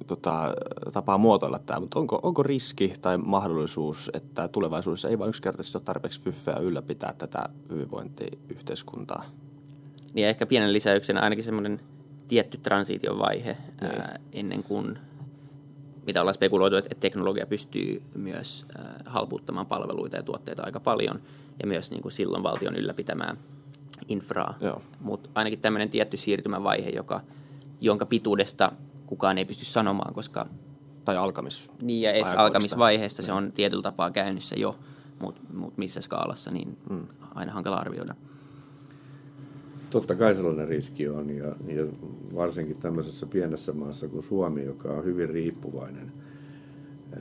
tota, 0.08 0.54
tapaa 0.94 1.18
muotoilla 1.18 1.60
tämä, 1.60 1.80
mutta 1.80 2.00
onko, 2.00 2.20
onko 2.24 2.44
riski 2.44 2.94
tai 3.02 3.18
mahdollisuus, 3.18 4.12
että 4.14 4.48
tulevaisuudessa 4.48 5.10
ei 5.10 5.20
vain 5.20 5.30
yksinkertaisesti 5.30 5.78
ole 5.78 5.84
tarpeeksi 5.84 6.22
fyffeä 6.22 6.56
ylläpitää 6.56 7.14
tätä 7.18 7.50
hyvinvointiyhteiskuntaa? 7.70 9.26
Niin 10.14 10.28
ehkä 10.28 10.46
pienen 10.46 10.74
lisäyksen 10.74 11.24
ainakin 11.24 11.44
semmoinen 11.44 11.80
tietty 12.28 12.58
transitiovaihe 12.58 13.58
niin. 13.82 14.02
ää, 14.02 14.20
ennen 14.34 14.64
kuin, 14.64 14.98
mitä 16.06 16.22
ollaan 16.22 16.34
spekuloitu, 16.34 16.76
että, 16.76 16.96
teknologia 17.00 17.46
pystyy 17.46 18.02
myös 18.16 18.66
ää, 18.78 19.04
halpuuttamaan 19.06 19.66
palveluita 19.66 20.18
ja 20.18 20.24
tuotteita 20.24 20.64
aika 20.66 20.80
paljon 20.80 21.22
ja 21.62 21.68
myös 21.68 21.92
niin 21.92 22.02
kuin 22.02 22.12
silloin 22.12 22.44
valtion 22.44 22.76
ylläpitämään 22.76 23.38
infraa. 24.08 24.58
Mutta 25.00 25.30
ainakin 25.36 25.60
tämmöinen 25.60 25.90
tietty 25.90 26.18
siirtymävaihe, 26.18 26.90
joka, 26.90 27.22
jonka 27.82 28.06
pituudesta 28.06 28.72
kukaan 29.06 29.38
ei 29.38 29.46
pysty 29.46 29.66
sanomaan, 29.66 30.14
koska... 30.14 30.48
Tai 31.06 31.18
alkamis. 31.18 31.72
Niin, 31.82 32.02
ja 32.02 32.12
edes 32.12 32.34
alkamisvaiheesta 32.34 33.22
se 33.22 33.34
on 33.34 33.52
tietyllä 33.52 33.84
tapaa 33.84 34.12
käynnissä 34.12 34.56
jo, 34.56 34.80
mutta 35.20 35.42
mut 35.54 35.78
missä 35.78 36.02
skaalassa, 36.02 36.52
niin 36.52 36.78
mm. 36.90 37.08
aina 37.36 37.52
hankala 37.52 37.76
arvioida. 37.76 38.16
Totta 39.90 40.16
kai 40.16 40.36
sellainen 40.36 40.68
riski 40.68 41.08
on, 41.08 41.30
ja, 41.30 41.46
ja 41.46 41.86
varsinkin 42.36 42.78
tämmöisessä 42.78 43.26
pienessä 43.26 43.74
maassa 43.74 44.08
kuin 44.08 44.24
Suomi, 44.24 44.64
joka 44.64 44.90
on 44.90 45.04
hyvin 45.06 45.30
riippuvainen, 45.30 46.12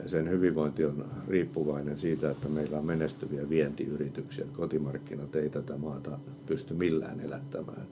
sen 0.05 0.29
hyvinvointi 0.29 0.85
on 0.85 1.05
riippuvainen 1.27 1.97
siitä, 1.97 2.31
että 2.31 2.49
meillä 2.49 2.77
on 2.77 2.85
menestyviä 2.85 3.49
vientiyrityksiä. 3.49 4.45
Kotimarkkinat 4.53 5.35
ei 5.35 5.49
tätä 5.49 5.77
maata 5.77 6.19
pysty 6.45 6.73
millään 6.73 7.19
elättämään. 7.19 7.87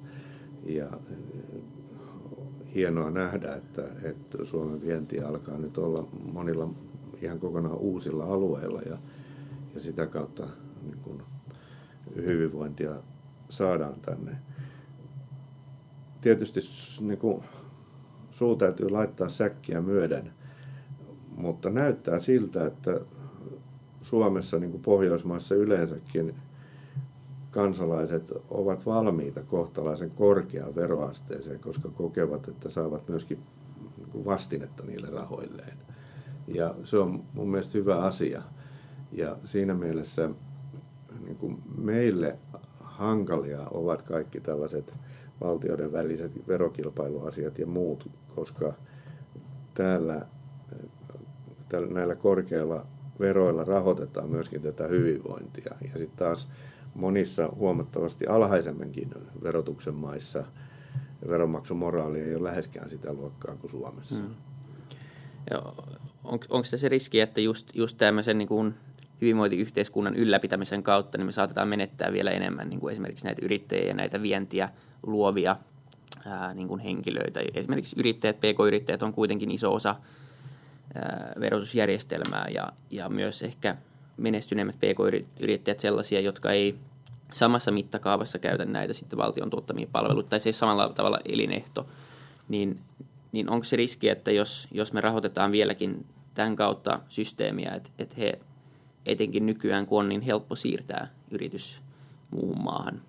Ja 0.65 0.87
hienoa 2.75 3.11
nähdä, 3.11 3.55
että, 3.55 3.83
että 4.03 4.45
Suomen 4.45 4.81
vienti 4.81 5.21
alkaa 5.21 5.57
nyt 5.57 5.77
olla 5.77 6.07
monilla 6.33 6.69
ihan 7.21 7.39
kokonaan 7.39 7.77
uusilla 7.77 8.23
alueilla 8.23 8.81
ja, 8.81 8.97
ja 9.73 9.79
sitä 9.79 10.07
kautta 10.07 10.47
niin 10.83 10.97
kuin 11.01 11.21
hyvinvointia 12.15 12.95
saadaan 13.49 13.99
tänne. 14.01 14.31
Tietysti 16.21 16.59
niin 17.01 17.17
kuin, 17.17 17.43
suu 18.31 18.55
täytyy 18.55 18.89
laittaa 18.89 19.29
säkkiä 19.29 19.81
myöden, 19.81 20.31
mutta 21.37 21.69
näyttää 21.69 22.19
siltä, 22.19 22.65
että 22.65 23.01
Suomessa 24.01 24.59
niin 24.59 24.71
kuin 24.71 24.83
Pohjoismaissa 24.83 25.55
yleensäkin 25.55 26.35
kansalaiset 27.51 28.33
ovat 28.49 28.85
valmiita 28.85 29.43
kohtalaisen 29.43 30.11
korkeaan 30.11 30.75
veroasteeseen, 30.75 31.59
koska 31.59 31.89
kokevat, 31.89 32.47
että 32.47 32.69
saavat 32.69 33.07
myöskin 33.07 33.39
niin 33.97 34.25
vastinetta 34.25 34.83
niille 34.83 35.07
rahoilleen. 35.09 35.77
Ja 36.47 36.75
se 36.83 36.97
on 36.97 37.23
mun 37.33 37.49
mielestä 37.49 37.77
hyvä 37.77 38.01
asia. 38.01 38.41
Ja 39.11 39.37
siinä 39.45 39.73
mielessä 39.73 40.29
niin 41.23 41.35
kuin 41.35 41.61
meille 41.77 42.37
hankalia 42.83 43.67
ovat 43.71 44.01
kaikki 44.01 44.39
tällaiset 44.39 44.97
valtioiden 45.41 45.91
väliset 45.91 46.47
verokilpailuasiat 46.47 47.59
ja 47.59 47.67
muut, 47.67 48.09
koska 48.35 48.73
täällä 49.73 50.25
näillä 51.89 52.15
korkeilla 52.15 52.85
veroilla 53.19 53.63
rahoitetaan 53.63 54.29
myöskin 54.29 54.61
tätä 54.61 54.87
hyvinvointia. 54.87 55.75
Ja 55.81 55.97
sitten 55.97 56.17
taas 56.17 56.49
monissa 56.95 57.49
huomattavasti 57.55 58.27
alhaisemminkin 58.27 59.09
verotuksen 59.43 59.93
maissa 59.93 60.43
veronmaksumoraali 61.27 62.19
ei 62.19 62.35
ole 62.35 62.49
läheskään 62.49 62.89
sitä 62.89 63.13
luokkaa 63.13 63.55
kuin 63.55 63.71
Suomessa. 63.71 64.15
Hmm. 64.15 64.35
On, 66.23 66.39
onko 66.49 66.63
se 66.63 66.89
riski, 66.89 67.19
että 67.19 67.41
just, 67.41 67.75
just 67.75 67.97
tämmöisen 67.97 68.37
niin 68.37 68.47
kuin 68.47 68.73
hyvinvointiyhteiskunnan 69.21 70.15
ylläpitämisen 70.15 70.83
kautta 70.83 71.17
niin 71.17 71.25
me 71.25 71.31
saatetaan 71.31 71.67
menettää 71.67 72.13
vielä 72.13 72.31
enemmän 72.31 72.69
niin 72.69 72.79
kuin 72.79 72.91
esimerkiksi 72.91 73.25
näitä 73.25 73.45
yrittäjiä 73.45 73.87
ja 73.87 73.93
näitä 73.93 74.21
vientiä 74.21 74.69
luovia 75.03 75.55
ää, 76.25 76.53
niin 76.53 76.67
kuin 76.67 76.79
henkilöitä. 76.79 77.39
Esimerkiksi 77.53 77.95
yrittäjät, 77.99 78.37
pk-yrittäjät 78.37 79.03
on 79.03 79.13
kuitenkin 79.13 79.51
iso 79.51 79.73
osa 79.73 79.95
ää, 80.95 81.33
verotusjärjestelmää 81.39 82.47
ja, 82.53 82.73
ja 82.89 83.09
myös 83.09 83.43
ehkä 83.43 83.77
menestyneimmät 84.19 84.75
pk-yrittäjät 84.75 85.79
sellaisia, 85.79 86.19
jotka 86.19 86.51
ei 86.51 86.75
samassa 87.33 87.71
mittakaavassa 87.71 88.39
käytä 88.39 88.65
näitä 88.65 88.93
sitten 88.93 89.19
valtion 89.19 89.49
tuottamia 89.49 89.87
palveluita, 89.91 90.29
tai 90.29 90.39
se 90.39 90.49
ei 90.49 90.53
samalla 90.53 90.89
tavalla 90.89 91.19
elinehto, 91.25 91.87
niin, 92.49 92.79
niin 93.31 93.49
onko 93.49 93.63
se 93.63 93.75
riski, 93.75 94.09
että 94.09 94.31
jos, 94.31 94.67
jos 94.71 94.93
me 94.93 95.01
rahoitetaan 95.01 95.51
vieläkin 95.51 96.05
tämän 96.33 96.55
kautta 96.55 96.99
systeemiä, 97.09 97.71
että, 97.71 97.89
että 97.99 98.15
he 98.17 98.39
etenkin 99.05 99.45
nykyään, 99.45 99.85
kun 99.85 99.99
on 99.99 100.09
niin 100.09 100.21
helppo 100.21 100.55
siirtää 100.55 101.07
yritys 101.31 101.81
muuhun 102.31 102.63
maahan, 102.63 103.01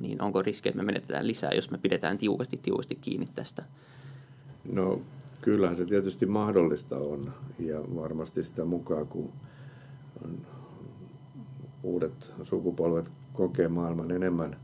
niin 0.00 0.22
onko 0.22 0.42
riski, 0.42 0.68
että 0.68 0.76
me 0.82 0.86
menetetään 0.86 1.26
lisää, 1.26 1.50
jos 1.52 1.70
me 1.70 1.78
pidetään 1.78 2.18
tiukasti, 2.18 2.60
tiukasti 2.62 2.94
kiinni 2.94 3.28
tästä? 3.34 3.64
No 4.72 5.00
kyllähän 5.40 5.76
se 5.76 5.84
tietysti 5.84 6.26
mahdollista 6.26 6.96
on, 6.96 7.32
ja 7.58 7.80
varmasti 7.94 8.42
sitä 8.42 8.64
mukaan, 8.64 9.06
kun 9.06 9.32
uudet 11.82 12.32
sukupolvet 12.42 13.12
kokee 13.32 13.68
maailman 13.68 14.10
enemmän 14.10 14.56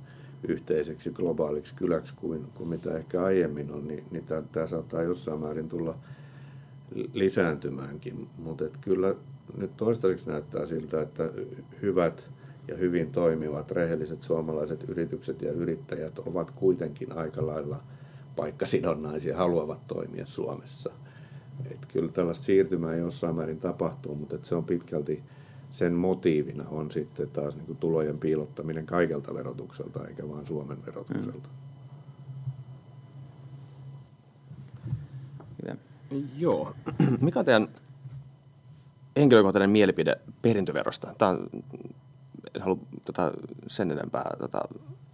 yhteiseksi 0.48 1.10
globaaliksi 1.10 1.74
kyläksi 1.74 2.14
kuin, 2.16 2.46
kuin 2.54 2.68
mitä 2.68 2.96
ehkä 2.96 3.22
aiemmin 3.22 3.72
on, 3.72 3.88
niin, 3.88 4.04
niin 4.10 4.24
tämä 4.52 4.66
saattaa 4.66 5.02
jossain 5.02 5.40
määrin 5.40 5.68
tulla 5.68 5.94
lisääntymäänkin. 7.12 8.28
Mutta 8.38 8.64
kyllä 8.80 9.14
nyt 9.56 9.76
toistaiseksi 9.76 10.30
näyttää 10.30 10.66
siltä, 10.66 11.02
että 11.02 11.30
hyvät 11.82 12.30
ja 12.68 12.76
hyvin 12.76 13.12
toimivat 13.12 13.70
rehelliset 13.70 14.22
suomalaiset 14.22 14.84
yritykset 14.88 15.42
ja 15.42 15.52
yrittäjät 15.52 16.18
ovat 16.18 16.50
kuitenkin 16.50 17.12
aika 17.12 17.46
lailla 17.46 17.80
paikkasidonnaisia, 18.36 19.36
haluavat 19.36 19.86
toimia 19.86 20.26
Suomessa. 20.26 20.92
Et 21.70 21.86
kyllä 21.92 22.12
tällaista 22.12 22.44
siirtymää 22.44 22.94
jossain 22.96 23.36
määrin 23.36 23.60
tapahtuu, 23.60 24.14
mutta 24.14 24.38
se 24.42 24.54
on 24.54 24.64
pitkälti 24.64 25.22
sen 25.70 25.92
motiivina 25.92 26.64
on 26.68 26.90
sitten 26.90 27.30
taas 27.30 27.56
niin 27.56 27.66
kuin 27.66 27.78
tulojen 27.78 28.18
piilottaminen 28.18 28.86
kaikelta 28.86 29.34
verotukselta, 29.34 30.06
eikä 30.06 30.28
vain 30.28 30.46
Suomen 30.46 30.86
verotukselta. 30.86 31.48
Mm. 31.48 31.60
Joo. 36.38 36.74
Mikä 37.20 37.38
on 37.38 37.44
teidän 37.44 37.68
henkilökohtainen 39.16 39.70
mielipide 39.70 40.16
perintöverosta? 40.42 41.14
Tämä 41.18 41.30
on, 41.30 41.48
en 42.54 42.62
halua 42.62 42.78
tota, 43.04 43.32
sen 43.66 43.90
enempää 43.90 44.36
tota, 44.38 44.60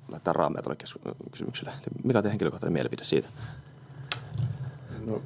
laittaa 0.09 0.33
raameja 0.33 0.63
tuolle 0.63 1.07
kysymykselle. 1.31 1.73
Mikä 2.05 2.19
on 2.19 2.23
teidän 2.23 2.31
henkilökohtainen 2.31 2.73
mielipide 2.73 3.05
siitä? 3.05 3.29
No, 5.07 5.23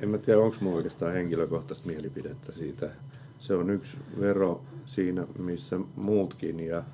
en 0.00 0.08
mä 0.08 0.18
tiedä, 0.18 0.40
onko 0.40 0.56
minulla 0.60 0.76
oikeastaan 0.76 1.12
henkilökohtaista 1.12 1.86
mielipidettä 1.86 2.52
siitä– 2.52 2.90
se 3.38 3.54
on 3.54 3.70
yksi 3.70 3.98
vero 4.20 4.60
siinä, 4.86 5.26
missä 5.38 5.80
muutkin. 5.96 6.60
Ja, 6.60 6.84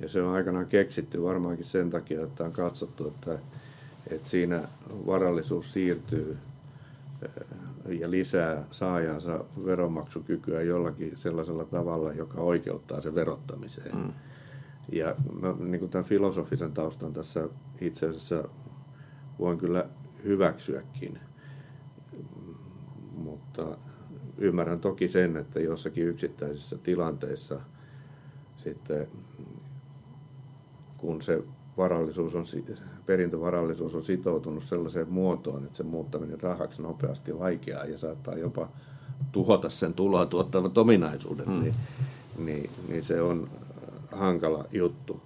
ja 0.00 0.08
se 0.08 0.22
on 0.22 0.34
aikanaan 0.34 0.66
keksitty 0.66 1.22
varmaankin 1.22 1.64
sen 1.64 1.90
takia, 1.90 2.22
että 2.22 2.44
on 2.44 2.52
katsottu, 2.52 3.08
että, 3.08 3.38
että 4.10 4.28
siinä 4.28 4.62
varallisuus 5.06 5.72
siirtyy 5.72 6.38
eh, 7.22 7.98
ja 8.00 8.10
lisää 8.10 8.64
saajansa 8.70 9.44
veronmaksukykyä 9.64 10.62
jollakin 10.62 11.12
sellaisella 11.16 11.64
tavalla, 11.64 12.12
joka 12.12 12.40
oikeuttaa 12.40 13.00
sen 13.00 13.14
verottamiseen. 13.14 13.96
Mm. 13.96 14.12
Ja 14.92 15.14
mä, 15.40 15.54
niin 15.58 15.80
kuin 15.80 15.90
tämän 15.90 16.04
filosofisen 16.04 16.72
taustan 16.72 17.12
tässä 17.12 17.48
itse 17.80 18.08
asiassa 18.08 18.44
voin 19.38 19.58
kyllä 19.58 19.86
hyväksyäkin, 20.24 21.18
mutta 23.16 23.76
ymmärrän 24.40 24.80
toki 24.80 25.08
sen, 25.08 25.36
että 25.36 25.60
jossakin 25.60 26.06
yksittäisissä 26.06 26.78
tilanteissa 26.78 27.60
sitten 28.56 29.08
kun 30.96 31.22
se 31.22 31.42
varallisuus 31.76 32.34
on, 32.34 32.44
perintövarallisuus 33.06 33.94
on 33.94 34.02
sitoutunut 34.02 34.62
sellaiseen 34.62 35.08
muotoon, 35.08 35.64
että 35.64 35.76
sen 35.76 35.86
muuttaminen 35.86 36.40
rahaksi 36.40 36.82
nopeasti 36.82 37.38
vaikeaa 37.38 37.84
ja 37.84 37.98
saattaa 37.98 38.36
jopa 38.36 38.68
tuhota 39.32 39.68
sen 39.68 39.94
tuloa 39.94 40.26
tuottavat 40.26 40.78
ominaisuudet, 40.78 41.46
hmm. 41.46 41.60
niin, 41.60 41.74
niin, 42.38 42.70
niin 42.88 43.02
se 43.02 43.22
on 43.22 43.48
hankala 44.12 44.64
juttu. 44.72 45.20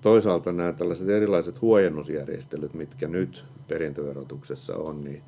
Toisaalta 0.00 0.52
nämä 0.52 0.72
tällaiset 0.72 1.08
erilaiset 1.08 1.60
huojennusjärjestelyt, 1.60 2.74
mitkä 2.74 3.08
nyt 3.08 3.44
perintöverotuksessa 3.68 4.76
on, 4.76 5.04
niin 5.04 5.22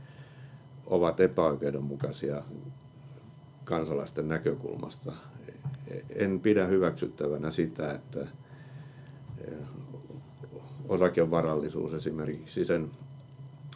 ovat 0.87 1.21
epäoikeudenmukaisia 1.21 2.43
kansalaisten 3.65 4.29
näkökulmasta. 4.29 5.13
En 6.17 6.41
pidä 6.41 6.67
hyväksyttävänä 6.67 7.51
sitä, 7.51 7.93
että 7.93 8.27
osakevarallisuus 10.89 11.95
esimerkiksi 11.95 12.65
sen 12.65 12.91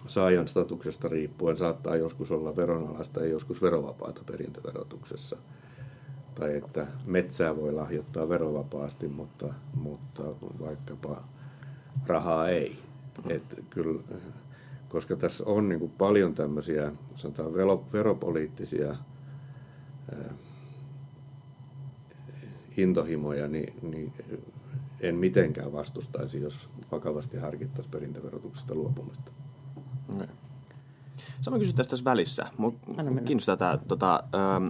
saajan 0.06 0.48
statuksesta 0.48 1.08
riippuen 1.08 1.56
saattaa 1.56 1.96
joskus 1.96 2.30
olla 2.30 2.56
veronalaista 2.56 3.20
ja 3.20 3.26
joskus 3.26 3.62
verovapaata 3.62 4.20
perintöverotuksessa. 4.26 5.36
Tai 6.34 6.56
että 6.56 6.86
metsää 7.04 7.56
voi 7.56 7.72
lahjoittaa 7.72 8.28
verovapaasti, 8.28 9.08
mutta, 9.08 9.54
mutta 9.74 10.22
vaikkapa 10.60 11.24
rahaa 12.06 12.48
ei. 12.48 12.78
Et 13.28 13.64
kyllä, 13.70 14.02
koska 14.88 15.16
tässä 15.16 15.44
on 15.46 15.68
niin 15.68 15.78
kuin 15.78 15.92
paljon 15.98 16.34
tämmöisiä 16.34 16.92
sanotaan 17.16 17.54
veropoliittisia 17.92 18.96
intohimoja, 22.76 23.48
niin, 23.48 23.74
niin 23.82 24.12
en 25.00 25.14
mitenkään 25.16 25.72
vastustaisi, 25.72 26.40
jos 26.40 26.68
vakavasti 26.92 27.36
harkittaisiin 27.36 27.92
perintöverotuksesta 27.92 28.74
luopumista. 28.74 29.32
Sama 31.40 31.58
kysy 31.58 31.72
tästä 31.72 31.90
tässä 31.90 32.04
välissä. 32.04 32.46
Mua 32.58 32.72
kiinnostaa 33.24 33.56
tämä, 33.56 33.78
tota, 33.88 34.24
ähm, 34.34 34.68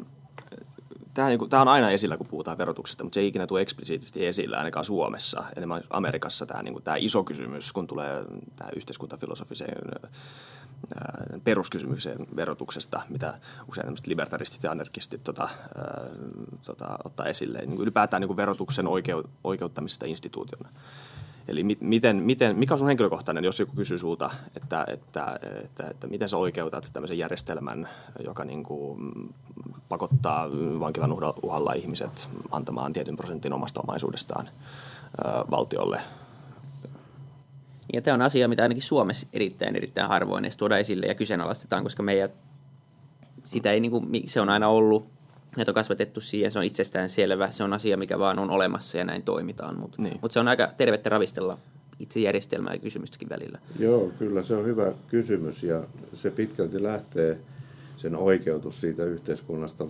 tämä, 1.17 1.29
niin 1.29 1.39
kuin, 1.39 1.51
tämä 1.51 1.63
on 1.63 1.69
aina 1.69 1.91
esillä, 1.91 2.17
kun 2.17 2.27
puhutaan 2.27 2.59
verotuksesta, 2.59 3.05
mutta 3.05 3.15
se 3.15 3.21
ei 3.21 3.27
ikinä 3.27 3.47
tule 3.47 3.61
eksplisiittisesti 3.61 4.27
esillä, 4.27 4.57
ainakaan 4.57 4.85
Suomessa. 4.85 5.45
Enemmän 5.57 5.83
Amerikassa 5.91 6.47
tämä, 6.47 6.63
niin 6.63 6.73
kuin, 6.73 6.83
tämä 6.83 6.97
iso 6.97 7.25
kysymys, 7.25 7.73
kun 7.73 7.87
tulee 7.87 8.25
tämä 8.57 8.71
yhteiskuntafilosofiseen 8.77 9.77
peruskysymykseen 11.45 12.27
verotuksesta, 12.37 13.03
mitä 13.09 13.39
usein 13.69 13.95
libertaristit 14.07 14.63
ja 14.63 14.71
anarkistit 14.71 15.25
tota, 15.25 15.49
tota, 16.67 16.99
ottaa 17.05 17.27
esille. 17.27 17.59
Niin 17.59 17.81
ylipäätään 17.81 18.21
niin 18.21 18.29
kuin 18.29 18.37
verotuksen 18.37 18.87
oikeu, 18.87 19.23
oikeuttamisesta 19.45 20.07
instituutiona. 20.07 20.69
Eli 21.49 21.65
miten, 21.81 22.17
miten, 22.17 22.57
mikä 22.57 22.75
on 22.75 22.79
sun 22.79 22.89
henkilökohtainen, 22.89 23.45
jos 23.45 23.61
joku 23.61 23.73
kysyy 23.77 23.99
sulta, 23.99 24.31
että, 24.57 24.85
että, 24.89 25.39
että, 25.65 25.87
että 25.91 26.07
miten 26.07 26.29
sä 26.29 26.37
oikeutat 26.37 26.91
tämmöisen 26.93 27.19
järjestelmän, 27.19 27.89
joka 28.25 28.45
niin 28.45 28.63
kuin 28.63 29.13
pakottaa 29.89 30.51
vankilan 30.81 31.13
uhalla 31.43 31.73
ihmiset 31.73 32.29
antamaan 32.51 32.93
tietyn 32.93 33.17
prosentin 33.17 33.53
omasta 33.53 33.81
omaisuudestaan 33.81 34.49
ää, 35.25 35.45
valtiolle? 35.51 36.01
Ja 37.93 38.03
tämä 38.03 38.15
on 38.15 38.23
asia, 38.23 38.49
mitä 38.49 38.63
ainakin 38.63 38.83
Suomessa 38.83 39.27
erittäin, 39.33 39.77
erittäin 39.77 40.09
harvoin 40.09 40.45
edes 40.45 40.57
tuoda 40.57 40.79
esille 40.79 41.07
ja 41.07 41.15
kyseenalaistetaan, 41.15 41.83
koska 41.83 42.03
meidän, 42.03 42.29
sitä 43.45 43.73
ei, 43.73 43.81
niin 43.81 43.91
kuin, 43.91 44.23
se 44.27 44.41
on 44.41 44.49
aina 44.49 44.69
ollut, 44.69 45.16
että 45.63 45.71
on 45.71 45.75
kasvatettu 45.75 46.21
siihen, 46.21 46.51
se 46.51 46.59
on 46.59 46.65
itsestään 46.65 47.09
selvä, 47.09 47.51
se 47.51 47.65
on 47.65 47.73
asia, 47.73 47.97
mikä 47.97 48.19
vaan 48.19 48.39
on 48.39 48.51
olemassa 48.51 48.99
ja 48.99 49.05
näin 49.05 49.23
toimitaan. 49.23 49.79
Mutta 49.79 50.03
niin. 50.03 50.19
mut 50.23 50.33
se 50.33 50.41
on 50.41 50.49
aika 50.49 50.73
tervettä 50.77 51.11
ravistella 51.11 51.59
itse 51.99 52.21
järjestelmää 52.21 52.75
ja 52.75 52.79
kysymystäkin 52.79 53.29
välillä. 53.29 53.59
Joo, 53.79 54.13
kyllä 54.19 54.43
se 54.43 54.57
on 54.57 54.67
hyvä 54.67 54.93
kysymys 55.09 55.63
ja 55.63 55.85
se 56.13 56.31
pitkälti 56.31 56.83
lähtee 56.83 57.39
sen 57.97 58.17
oikeutus 58.17 58.81
siitä 58.81 59.05
yhteiskunnasta, 59.05 59.87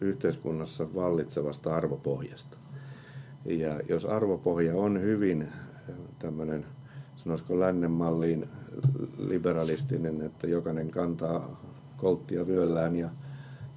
yhteiskunnassa 0.00 0.94
vallitsevasta 0.94 1.76
arvopohjasta. 1.76 2.58
Ja 3.44 3.80
jos 3.88 4.04
arvopohja 4.04 4.74
on 4.74 5.00
hyvin 5.00 5.48
tämmöinen 6.18 6.66
sanoisiko 7.16 7.60
lännen 7.60 7.90
malliin 7.90 8.48
liberalistinen, 9.18 10.22
että 10.22 10.46
jokainen 10.46 10.90
kantaa 10.90 11.60
kolttia 11.96 12.46
vyöllään 12.46 12.96
ja, 12.96 13.10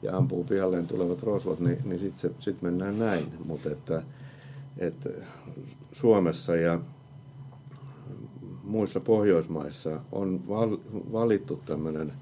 ja 0.08 0.18
ampuu 0.18 0.44
pihalleen 0.44 0.88
tulevat 0.88 1.24
rosvot, 1.24 1.60
niin, 1.60 1.78
niin 1.86 2.00
sitten 2.00 2.36
sit 2.40 2.62
mennään 2.62 3.00
näin. 3.00 3.26
Mutta 3.46 3.70
että, 3.70 4.04
että 4.78 5.10
Suomessa 5.92 6.56
ja 6.56 6.80
muissa 8.64 9.00
Pohjoismaissa 9.00 10.00
on 10.12 10.48
val, 10.48 10.78
valittu 11.12 11.62
tämmöinen 11.66 12.14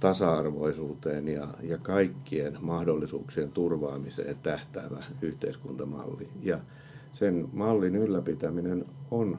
tasa-arvoisuuteen 0.00 1.28
ja, 1.28 1.48
ja 1.62 1.78
kaikkien 1.78 2.58
mahdollisuuksien 2.60 3.52
turvaamiseen 3.52 4.36
tähtäävä 4.42 5.04
yhteiskuntamalli. 5.22 6.28
Ja 6.42 6.58
sen 7.12 7.48
mallin 7.52 7.96
ylläpitäminen 7.96 8.84
on 9.10 9.38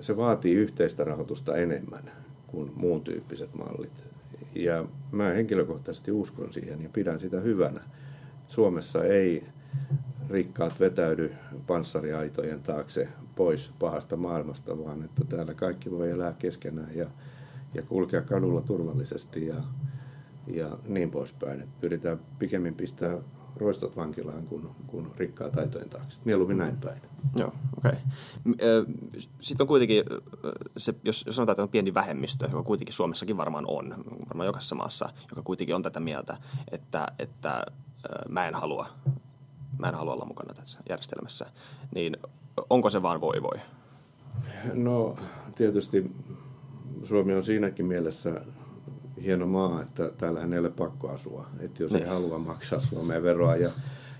se 0.00 0.16
vaatii 0.16 0.54
yhteistä 0.54 1.04
rahoitusta 1.04 1.56
enemmän 1.56 2.10
kuin 2.46 2.72
muun 2.76 3.00
tyyppiset 3.00 3.54
mallit. 3.54 4.15
Ja 4.64 4.84
mä 5.12 5.24
henkilökohtaisesti 5.24 6.12
uskon 6.12 6.52
siihen 6.52 6.82
ja 6.82 6.88
pidän 6.92 7.18
sitä 7.18 7.40
hyvänä. 7.40 7.80
Suomessa 8.46 9.04
ei 9.04 9.44
rikkaat 10.30 10.80
vetäydy 10.80 11.32
panssariaitojen 11.66 12.62
taakse 12.62 13.08
pois 13.36 13.72
pahasta 13.78 14.16
maailmasta, 14.16 14.78
vaan 14.84 15.04
että 15.04 15.24
täällä 15.24 15.54
kaikki 15.54 15.90
voi 15.90 16.10
elää 16.10 16.34
keskenään 16.38 16.96
ja, 16.96 17.06
ja 17.74 17.82
kulkea 17.82 18.22
kadulla 18.22 18.60
turvallisesti 18.60 19.46
ja, 19.46 19.62
ja 20.46 20.78
niin 20.88 21.10
poispäin. 21.10 21.60
Et 21.60 21.80
pyritään 21.80 22.20
pikemmin 22.38 22.74
pistää 22.74 23.18
roistot 23.56 23.96
vankilaan 23.96 24.42
kuin, 24.42 24.68
kuin 24.86 25.06
rikkaa 25.16 25.50
taitojen 25.50 25.88
taakse. 25.88 26.20
Mieluummin 26.24 26.58
näin 26.58 26.76
päin. 26.76 27.00
Joo, 27.38 27.52
okei. 27.78 27.98
Okay. 28.48 28.94
Sitten 29.40 29.64
on 29.64 29.68
kuitenkin, 29.68 30.04
se, 30.76 30.94
jos, 31.04 31.24
sanotaan, 31.30 31.52
että 31.52 31.62
on 31.62 31.68
pieni 31.68 31.94
vähemmistö, 31.94 32.44
joka 32.44 32.62
kuitenkin 32.62 32.94
Suomessakin 32.94 33.36
varmaan 33.36 33.64
on, 33.68 33.94
varmaan 34.28 34.46
jokaisessa 34.46 34.74
maassa, 34.74 35.08
joka 35.30 35.42
kuitenkin 35.42 35.74
on 35.74 35.82
tätä 35.82 36.00
mieltä, 36.00 36.36
että, 36.72 37.06
että 37.18 37.62
mä 38.28 38.48
en 38.48 38.54
halua 38.54 38.86
mä 39.78 39.88
en 39.88 39.94
halua 39.94 40.12
olla 40.12 40.24
mukana 40.24 40.54
tässä 40.54 40.78
järjestelmässä, 40.88 41.46
niin 41.94 42.16
onko 42.70 42.90
se 42.90 43.02
vaan 43.02 43.20
voi 43.20 43.42
voi? 43.42 43.58
No 44.74 45.16
tietysti 45.54 46.10
Suomi 47.02 47.34
on 47.34 47.42
siinäkin 47.42 47.86
mielessä 47.86 48.40
hieno 49.24 49.46
maa, 49.46 49.82
että 49.82 50.10
täällähän 50.18 50.52
ei 50.52 50.58
ole 50.58 50.70
pakko 50.70 51.08
asua. 51.08 51.46
Että 51.60 51.82
jos 51.82 51.92
niin. 51.92 52.02
ei 52.02 52.08
halua 52.08 52.38
maksaa 52.38 52.80
Suomeen 52.80 53.22
veroa 53.22 53.56
ja, 53.56 53.70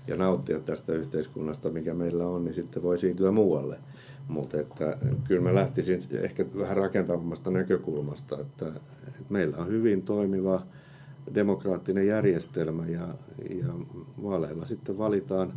ja 0.07 0.17
nauttia 0.17 0.59
tästä 0.59 0.93
yhteiskunnasta, 0.93 1.69
mikä 1.69 1.93
meillä 1.93 2.27
on, 2.27 2.45
niin 2.45 2.53
sitten 2.53 2.83
voi 2.83 2.97
siirtyä 2.97 3.31
muualle. 3.31 3.79
Mutta 4.27 4.59
että 4.59 4.97
kyllä 5.27 5.41
mä 5.41 5.55
lähtisin 5.55 5.99
ehkä 6.21 6.45
vähän 6.57 6.77
rakentavammasta 6.77 7.51
näkökulmasta, 7.51 8.39
että, 8.39 8.67
että 9.07 9.23
meillä 9.29 9.57
on 9.57 9.67
hyvin 9.67 10.01
toimiva 10.01 10.61
demokraattinen 11.35 12.07
järjestelmä 12.07 12.87
ja, 12.87 13.07
ja 13.49 13.73
vaaleilla 14.23 14.65
sitten 14.65 14.97
valitaan 14.97 15.53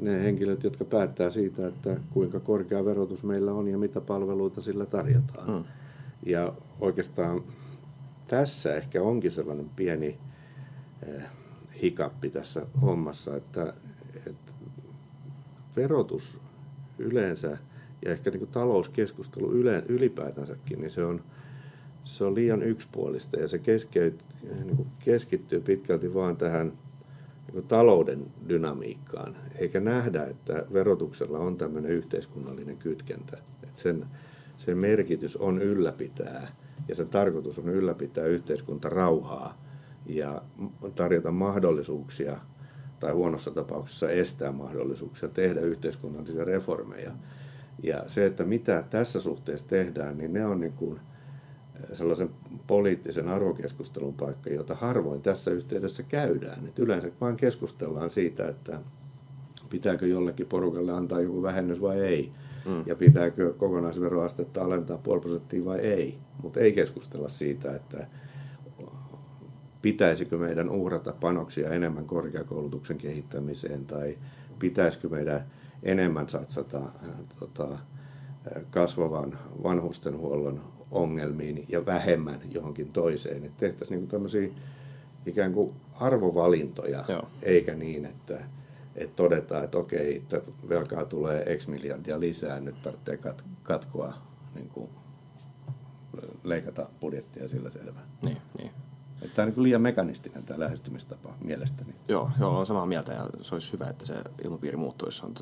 ne 0.00 0.24
henkilöt, 0.24 0.64
jotka 0.64 0.84
päättää 0.84 1.30
siitä, 1.30 1.66
että 1.66 1.96
kuinka 2.10 2.40
korkea 2.40 2.84
verotus 2.84 3.24
meillä 3.24 3.52
on 3.52 3.68
ja 3.68 3.78
mitä 3.78 4.00
palveluita 4.00 4.60
sillä 4.60 4.86
tarjotaan. 4.86 5.46
Hmm. 5.46 5.64
Ja 6.26 6.52
oikeastaan 6.80 7.42
tässä 8.30 8.76
ehkä 8.76 9.02
onkin 9.02 9.30
sellainen 9.30 9.70
pieni 9.76 10.18
eh, 11.06 11.22
hikappi 11.82 12.30
tässä 12.30 12.66
hommassa, 12.82 13.36
että, 13.36 13.72
että 14.26 14.52
verotus 15.76 16.40
yleensä 16.98 17.58
ja 18.04 18.10
ehkä 18.10 18.30
niin 18.30 18.38
kuin 18.38 18.50
talouskeskustelu 18.50 19.52
yle, 19.52 19.82
ylipäätänsäkin, 19.88 20.80
niin 20.80 20.90
se 20.90 21.04
on, 21.04 21.24
se 22.04 22.24
on 22.24 22.34
liian 22.34 22.62
yksipuolista 22.62 23.40
ja 23.40 23.48
se 23.48 23.60
niin 24.42 24.76
kuin 24.76 24.88
keskittyy 24.98 25.60
pitkälti 25.60 26.14
vaan 26.14 26.36
tähän 26.36 26.72
niin 27.52 27.66
talouden 27.66 28.26
dynamiikkaan, 28.48 29.36
eikä 29.58 29.80
nähdä, 29.80 30.24
että 30.24 30.66
verotuksella 30.72 31.38
on 31.38 31.56
tämmöinen 31.56 31.90
yhteiskunnallinen 31.90 32.76
kytkentä, 32.76 33.38
että 33.62 33.80
sen, 33.80 34.06
sen 34.56 34.78
merkitys 34.78 35.36
on 35.36 35.62
ylläpitää– 35.62 36.48
ja 36.90 36.94
sen 36.94 37.08
tarkoitus 37.08 37.58
on 37.58 37.68
ylläpitää 37.68 38.24
yhteiskuntarauhaa 38.24 39.62
ja 40.06 40.42
tarjota 40.94 41.30
mahdollisuuksia 41.30 42.36
tai 43.00 43.12
huonossa 43.12 43.50
tapauksessa 43.50 44.10
estää 44.10 44.52
mahdollisuuksia 44.52 45.28
tehdä 45.28 45.60
yhteiskunnallisia 45.60 46.44
reformeja. 46.44 47.10
Ja 47.82 48.04
se, 48.06 48.26
että 48.26 48.44
mitä 48.44 48.84
tässä 48.90 49.20
suhteessa 49.20 49.68
tehdään, 49.68 50.18
niin 50.18 50.32
ne 50.32 50.46
on 50.46 50.60
niin 50.60 50.72
kuin 50.72 50.96
eh, 50.96 51.82
sellaisen 51.92 52.30
poliittisen 52.66 53.28
arvokeskustelun 53.28 54.14
paikka, 54.14 54.50
jota 54.50 54.74
harvoin 54.74 55.22
tässä 55.22 55.50
yhteydessä 55.50 56.02
käydään. 56.02 56.66
Et 56.66 56.78
yleensä 56.78 57.10
vain 57.20 57.36
keskustellaan 57.36 58.10
siitä, 58.10 58.48
että 58.48 58.80
pitääkö 59.70 60.06
jollekin 60.06 60.46
porukalle 60.46 60.92
antaa 60.92 61.20
joku 61.20 61.42
vähennys 61.42 61.80
vai 61.80 62.00
ei 62.00 62.32
mm. 62.64 62.82
ja 62.86 62.96
pitääkö 62.96 63.52
kokonaisveroastetta 63.52 64.62
alentaa 64.64 64.98
puoli 64.98 65.20
prosenttia 65.20 65.64
vai 65.64 65.78
ei. 65.78 66.18
Mutta 66.42 66.60
ei 66.60 66.72
keskustella 66.72 67.28
siitä, 67.28 67.74
että 67.74 68.06
pitäisikö 69.82 70.38
meidän 70.38 70.68
uhrata 70.68 71.12
panoksia 71.20 71.70
enemmän 71.70 72.04
korkeakoulutuksen 72.04 72.98
kehittämiseen 72.98 73.86
tai 73.86 74.18
pitäisikö 74.58 75.08
meidän 75.08 75.46
enemmän 75.82 76.28
satsata 76.28 76.78
äh, 76.78 77.10
tota, 77.38 77.68
kasvavan 78.70 79.38
vanhustenhuollon 79.62 80.60
ongelmiin 80.90 81.64
ja 81.68 81.86
vähemmän 81.86 82.40
johonkin 82.50 82.92
toiseen. 82.92 83.44
Että 83.44 83.60
tehtäisiin 83.66 83.98
niin 83.98 84.08
tämmöisiä 84.08 84.48
ikään 85.26 85.52
kuin 85.52 85.72
arvovalintoja, 86.00 87.04
Joo. 87.08 87.28
eikä 87.42 87.74
niin, 87.74 88.04
että 88.04 88.44
että 88.96 89.16
todetaan, 89.16 89.64
että 89.64 89.78
okei, 89.78 90.16
että 90.16 90.40
velkaa 90.68 91.04
tulee 91.04 91.56
X 91.56 91.66
miljardia 91.66 92.20
lisää, 92.20 92.60
nyt 92.60 92.82
tarvitsee 92.82 93.16
kat- 93.16 93.44
katkoa 93.62 94.14
niin 94.54 94.68
kuin 94.68 94.90
leikata 96.44 96.88
budjettia 97.00 97.48
sillä 97.48 97.70
selvä. 97.70 98.00
Niin, 98.22 98.38
niin. 98.58 98.70
Että 99.22 99.36
tämä 99.36 99.46
on 99.46 99.52
niin 99.52 99.62
liian 99.62 99.82
mekanistinen 99.82 100.44
tämä 100.44 100.60
lähestymistapa 100.60 101.34
mielestäni. 101.44 101.94
Joo, 102.08 102.30
joo, 102.40 102.58
on 102.58 102.66
samaa 102.66 102.86
mieltä 102.86 103.12
ja 103.12 103.26
se 103.42 103.54
olisi 103.54 103.72
hyvä, 103.72 103.86
että 103.86 104.06
se 104.06 104.14
ilmapiiri 104.44 104.76
muuttuisi. 104.76 105.26
On 105.26 105.34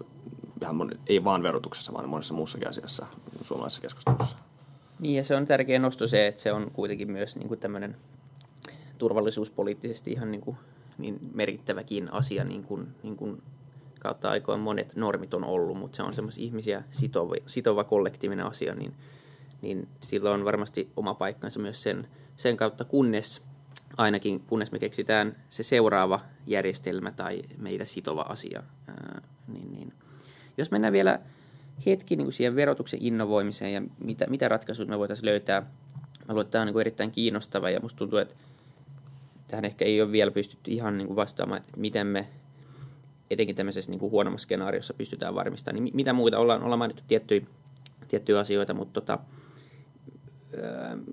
ihan 0.63 0.77
moni, 0.77 0.97
ei 1.07 1.25
vaan 1.25 1.43
verotuksessa, 1.43 1.93
vaan 1.93 2.09
monessa 2.09 2.35
muussakin 2.35 2.69
asiassa 2.69 3.07
suomalaisessa 3.43 3.83
keskustelussa. 3.83 4.37
Niin 4.99 5.17
ja 5.17 5.25
se 5.25 5.37
on 5.37 5.47
tärkeä 5.47 5.79
nosto 5.79 6.07
se, 6.07 6.27
että 6.27 6.43
se 6.43 6.53
on 6.53 6.71
kuitenkin 6.73 7.11
myös 7.11 7.37
niin 7.37 7.49
kuin 7.49 7.61
tämmöinen 7.61 7.97
turvallisuuspoliittisesti 8.99 10.13
ihan 10.13 10.31
niin, 10.31 10.41
kuin, 10.41 10.57
niin 10.99 11.19
merkittäväkin 11.35 12.13
asia, 12.13 12.45
niin 12.45 12.65
kuin, 12.65 12.89
niin 13.03 13.17
kuin 13.17 13.43
kautta 14.01 14.31
aikoin 14.31 14.61
monet 14.61 14.97
normit 14.97 15.35
on 15.35 15.45
ollut, 15.45 15.79
mutta 15.79 15.97
se 15.97 16.03
on 16.03 16.15
semmoisia 16.15 16.45
ihmisiä 16.45 16.83
sitova, 16.91 17.35
sitova 17.47 17.85
kollektiivinen 17.85 18.47
asia, 18.47 18.75
niin, 18.75 18.95
niin 19.63 19.89
sillä 20.01 20.31
on 20.31 20.45
varmasti 20.45 20.91
oma 20.97 21.15
paikkansa 21.15 21.61
myös 21.61 21.83
sen, 21.83 22.09
sen 22.37 22.57
kautta, 22.57 22.85
kunnes 22.85 23.43
ainakin 23.97 24.41
kunnes 24.41 24.73
me 24.73 24.79
keksitään 24.79 25.37
se 25.51 25.63
seuraava 25.63 26.21
järjestelmä 26.47 27.11
tai 27.11 27.43
meitä 27.59 27.85
sitova 27.85 28.23
asia. 28.23 28.63
Ää, 28.89 29.23
niin, 29.49 29.73
niin. 29.73 29.93
Jos 30.57 30.71
mennään 30.71 30.93
vielä 30.93 31.21
hetki 31.87 32.17
niin 32.17 32.27
kuin 32.27 32.33
siihen 32.33 32.57
verotuksen 32.57 33.03
innovoimiseen 33.03 33.73
ja 33.73 33.83
mitä, 34.05 34.27
mitä 34.27 34.49
ratkaisuja 34.49 34.89
me 34.89 34.99
voitaisiin 34.99 35.27
löytää. 35.27 35.61
Mä 35.61 35.69
luulen, 36.29 36.45
että 36.45 36.53
tämä 36.53 36.63
on 36.63 36.67
niin 36.67 36.73
kuin 36.73 36.81
erittäin 36.81 37.11
kiinnostava 37.11 37.71
ja 37.71 37.81
musta 37.81 37.99
tuntuu, 37.99 38.19
että 38.19 38.35
tähän 39.49 39.65
ehkä 39.65 39.85
ei 39.85 40.03
ole 40.03 40.13
vielä 40.13 40.31
pystytty 40.31 40.71
ihan 40.71 40.99
niin 40.99 41.07
kuin 41.07 41.17
vastaamaan, 41.17 41.61
että 41.61 41.81
miten 41.81 42.07
me 42.07 42.29
etenkin 43.31 43.57
tämmöisessä 43.57 43.91
niin 43.91 44.01
kuin 44.01 44.11
huonommassa 44.11 44.45
skenaariossa 44.45 44.95
pystytään 44.95 45.35
varmistamaan. 45.35 45.85
Niin 45.85 45.97
mitä 45.97 46.13
muita 46.13 46.39
ollaan, 46.39 46.63
ollaan 46.63 46.79
mainittu 46.79 47.03
tiettyjä, 47.09 47.41
tiettyjä 48.09 48.41
asioita, 48.41 48.75
mutta 48.75 49.01
tota, 49.01 49.19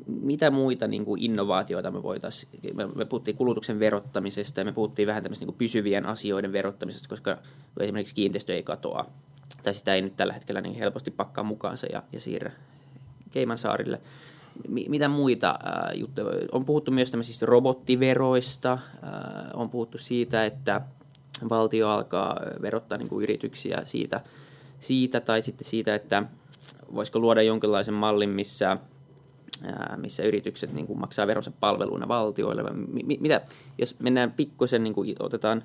mitä 0.08 0.52
muita 0.52 0.88
niin 0.88 1.06
kuin 1.06 1.24
innovaatioita 1.24 1.91
me 1.91 2.04
voitaisiin, 2.04 2.50
me, 2.74 2.88
me 2.95 3.06
puhuttiin 3.06 3.38
kulutuksen 3.38 3.80
verottamisesta 3.80 4.62
ja 4.62 4.65
me 4.65 4.71
puhuttiin 4.71 5.08
vähän 5.08 5.24
tämmöistä 5.24 5.43
niin 5.43 5.54
kuin 5.54 5.58
pysyvien 5.58 6.06
asioiden 6.06 6.52
verottamisesta, 6.52 7.10
koska 7.10 7.38
esimerkiksi 7.80 8.15
kiinteistö 8.15 8.54
ei 8.54 8.63
katoa, 8.63 9.06
tai 9.63 9.74
sitä 9.74 9.95
ei 9.95 10.02
nyt 10.02 10.15
tällä 10.15 10.34
hetkellä 10.34 10.62
niin 10.62 10.76
helposti 10.76 11.12
pakkaa 11.12 11.43
mukaansa 11.43 11.88
ja, 11.91 12.04
ja 12.12 12.19
siirrä 12.19 12.52
Keimansaarille. 13.32 13.98
M- 13.98 14.35
mitä 14.70 15.08
muita 15.08 15.50
äh, 15.50 16.00
juttuja? 16.00 16.28
On 16.52 16.65
puhuttu 16.65 16.91
myös 16.91 17.12
tämmöisistä 17.12 17.46
robottiveroista, 17.46 18.74
äh, 18.74 18.80
on 19.54 19.70
puhuttu 19.70 19.98
siitä, 19.98 20.46
että 20.46 20.82
valtio 21.50 21.89
alkaa 21.89 22.39
verottaa 22.62 22.98
niin 22.98 23.10
kuin 23.10 23.24
yrityksiä 23.24 23.82
siitä, 23.84 24.22
siitä, 24.80 25.20
tai 25.22 25.41
sitten 25.41 25.68
siitä, 25.68 25.96
että 25.96 26.24
voisiko 26.96 27.20
luoda 27.20 27.41
jonkinlaisen 27.41 27.94
mallin, 27.94 28.30
missä 28.30 28.78
missä 29.98 30.24
yritykset 30.24 30.74
niin 30.74 30.88
kuin 30.88 31.00
maksaa 31.00 31.28
veronsa 31.28 31.52
palveluina 31.60 32.08
valtioille. 32.08 32.63
Mitä, 33.20 33.41
jos 33.78 33.96
mennään 34.00 34.32
pikkusen, 34.32 34.84
niin 34.84 34.94
kuin 34.94 35.15
otetaan, 35.20 35.63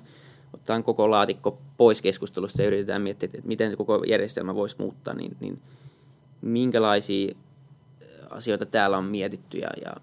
otetaan 0.53 0.83
koko 0.83 1.11
laatikko 1.11 1.61
pois 1.77 2.01
keskustelusta 2.01 2.61
ja 2.61 2.67
yritetään 2.67 3.01
miettiä, 3.01 3.29
että 3.33 3.47
miten 3.47 3.69
se 3.69 3.75
koko 3.75 4.03
järjestelmä 4.03 4.55
voisi 4.55 4.75
muuttaa, 4.79 5.13
niin, 5.13 5.37
niin 5.39 5.61
minkälaisia 6.41 7.35
asioita 8.31 8.65
täällä 8.65 8.97
on 8.97 9.05
mietitty 9.05 9.57
ja, 9.57 9.69
ja 9.85 9.93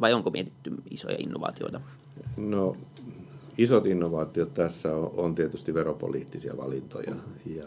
vai 0.00 0.12
onko 0.12 0.30
mietitty 0.30 0.72
isoja 0.90 1.16
innovaatioita? 1.18 1.80
No 2.36 2.76
isot 3.58 3.86
innovaatiot 3.86 4.54
tässä 4.54 4.96
on, 4.96 5.10
on 5.16 5.34
tietysti 5.34 5.74
veropoliittisia 5.74 6.56
valintoja 6.56 7.14
ja 7.46 7.64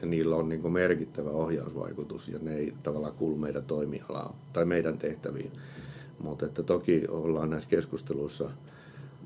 ja 0.00 0.06
niillä 0.06 0.36
on 0.36 0.48
niin 0.48 0.72
merkittävä 0.72 1.30
ohjausvaikutus 1.30 2.28
ja 2.28 2.38
ne 2.42 2.54
ei 2.54 2.74
tavallaan 2.82 3.14
kuulu 3.14 3.36
meidän 3.36 3.64
toimialaan 3.64 4.34
tai 4.52 4.64
meidän 4.64 4.98
tehtäviin. 4.98 5.52
Mutta 6.18 6.46
että 6.46 6.62
toki 6.62 7.04
ollaan 7.08 7.50
näissä 7.50 7.68
keskusteluissa 7.68 8.50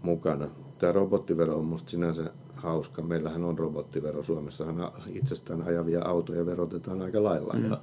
mukana. 0.03 0.49
Tämä 0.79 0.93
robottivero 0.93 1.59
on 1.59 1.65
minusta 1.65 1.91
sinänsä 1.91 2.31
hauska. 2.55 3.03
Meillähän 3.03 3.45
on 3.45 3.59
robottivero. 3.59 4.23
Suomessahan 4.23 4.93
itsestään 5.07 5.63
ajavia 5.63 6.05
autoja 6.05 6.47
verotetaan 6.47 7.03
aika 7.03 7.23
lailla. 7.25 7.53
Mm. 7.53 7.71
Ja, 7.71 7.79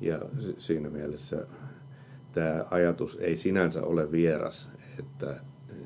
ja 0.00 0.18
siinä 0.58 0.90
mielessä 0.90 1.46
tämä 2.32 2.64
ajatus 2.70 3.16
ei 3.20 3.36
sinänsä 3.36 3.82
ole 3.82 4.12
vieras, 4.12 4.68
että 4.98 5.30
eh, 5.32 5.76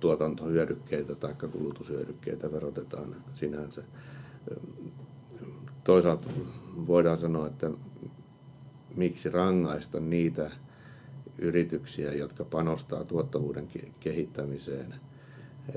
tuotantohyödykkeitä 0.00 1.14
tai 1.14 1.34
kulutushyödykkeitä 1.52 2.52
verotetaan 2.52 3.16
sinänsä 3.34 3.82
toisaalta 5.84 6.28
voidaan 6.86 7.18
sanoa, 7.18 7.46
että 7.46 7.70
miksi 8.96 9.30
rangaista 9.30 10.00
niitä 10.00 10.50
yrityksiä, 11.38 12.12
jotka 12.12 12.44
panostaa 12.44 13.04
tuottavuuden 13.04 13.68
kehittämiseen 14.00 14.94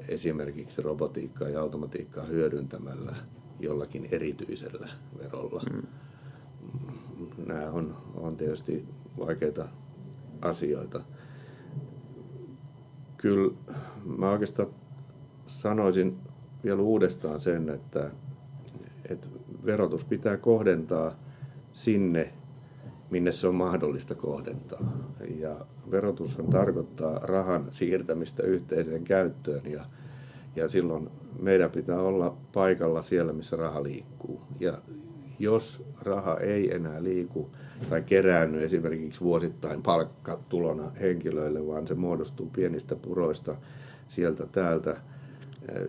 esimerkiksi 0.07 0.81
robotiikkaa 0.81 1.49
ja 1.49 1.61
automatiikkaa 1.61 2.23
hyödyntämällä 2.23 3.15
jollakin 3.59 4.07
erityisellä 4.11 4.89
verolla. 5.17 5.63
Mm. 5.73 5.87
On, 7.77 7.95
on 8.15 8.37
tietysti 8.37 8.85
vaikeita 9.19 9.65
asioita. 10.41 11.01
Kyllä 13.17 13.53
mä 14.17 14.31
oikeastaan 14.31 14.69
sanoisin 15.47 16.17
vielä 16.63 16.81
uudestaan 16.81 17.39
sen, 17.39 17.69
että 17.69 18.11
että 19.09 19.27
verotus 19.65 20.05
pitää 20.05 20.37
kohdentaa 20.37 21.15
sinne, 21.73 22.33
minne 23.09 23.31
se 23.31 23.47
on 23.47 23.55
mahdollista 23.55 24.15
kohdentaa. 24.15 24.91
Ja 25.39 25.55
verotushan 25.91 26.47
tarkoittaa 26.47 27.19
rahan 27.19 27.65
siirtämistä 27.71 28.43
yhteiseen 28.43 29.03
käyttöön 29.03 29.61
ja, 29.65 29.85
ja 30.55 30.69
silloin 30.69 31.09
meidän 31.41 31.71
pitää 31.71 31.99
olla 31.99 32.37
paikalla 32.53 33.01
siellä, 33.01 33.33
missä 33.33 33.55
raha 33.55 33.83
liikkuu. 33.83 34.41
Ja 34.59 34.73
jos 35.39 35.83
raha 36.01 36.37
ei 36.37 36.75
enää 36.75 37.03
liiku 37.03 37.49
tai 37.89 38.01
keräänny 38.01 38.63
esimerkiksi 38.63 39.21
vuosittain 39.21 39.83
palkkatulona 39.83 40.91
henkilöille, 41.01 41.67
vaan 41.67 41.87
se 41.87 41.95
muodostuu 41.95 42.49
pienistä 42.49 42.95
puroista 42.95 43.55
sieltä 44.07 44.45
täältä, 44.45 44.97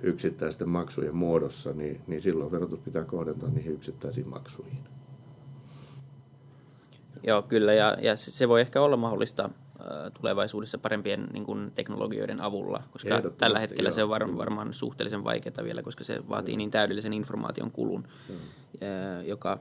yksittäisten 0.03 0.69
maksujen 0.69 1.17
muodossa, 1.17 1.73
niin, 1.73 2.01
niin 2.07 2.21
silloin 2.21 2.53
verotus 2.53 2.79
pitää 2.79 3.05
kohdentaa 3.05 3.51
niihin 3.51 3.73
yksittäisiin 3.73 4.29
maksuihin. 4.29 4.85
Joo, 7.23 7.43
kyllä, 7.43 7.75
ja, 7.75 7.97
ja 8.01 8.17
se 8.17 8.49
voi 8.49 8.61
ehkä 8.61 8.81
olla 8.81 8.97
mahdollista 8.97 9.51
tulevaisuudessa 10.21 10.79
parempien 10.79 11.29
niin 11.33 11.45
kuin, 11.45 11.73
teknologioiden 11.75 12.41
avulla, 12.41 12.83
koska 12.91 13.23
tällä 13.39 13.59
hetkellä 13.59 13.89
joo. 13.89 13.95
se 13.95 14.03
on 14.03 14.09
var, 14.09 14.37
varmaan 14.37 14.75
suhteellisen 14.75 15.25
vaikeaa 15.25 15.65
vielä, 15.65 15.83
koska 15.83 16.05
se 16.05 16.29
vaatii 16.29 16.57
niin 16.57 16.71
täydellisen 16.71 17.13
informaation 17.13 17.71
kulun, 17.71 18.09
joka 19.27 19.59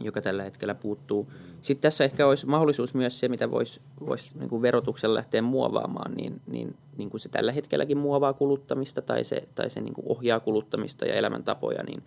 joka 0.00 0.22
tällä 0.22 0.42
hetkellä 0.42 0.74
puuttuu. 0.74 1.32
Sitten 1.62 1.82
tässä 1.82 2.04
ehkä 2.04 2.26
olisi 2.26 2.46
mahdollisuus 2.46 2.94
myös 2.94 3.20
se, 3.20 3.28
mitä 3.28 3.50
voisi 3.50 3.80
vois 4.06 4.34
niin 4.34 4.62
verotuksella 4.62 5.14
lähteä 5.14 5.42
muovaamaan, 5.42 6.14
niin, 6.14 6.40
niin, 6.46 6.76
niin 6.98 7.10
kuin 7.10 7.20
se 7.20 7.28
tällä 7.28 7.52
hetkelläkin 7.52 7.98
muovaa 7.98 8.32
kuluttamista 8.32 9.02
tai 9.02 9.24
se, 9.24 9.48
tai 9.54 9.70
se 9.70 9.80
niin 9.80 9.94
kuin 9.94 10.08
ohjaa 10.08 10.40
kuluttamista 10.40 11.06
ja 11.06 11.14
elämäntapoja, 11.14 11.82
niin, 11.82 12.02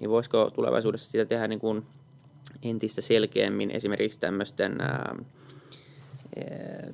niin 0.00 0.10
voisiko 0.10 0.50
tulevaisuudessa 0.54 1.10
sitä 1.10 1.24
tehdä 1.24 1.48
niin 1.48 1.60
kuin 1.60 1.82
entistä 2.62 3.00
selkeämmin 3.00 3.70
esimerkiksi 3.70 4.20
tämmöisten... 4.20 4.80
Ää, 4.80 5.16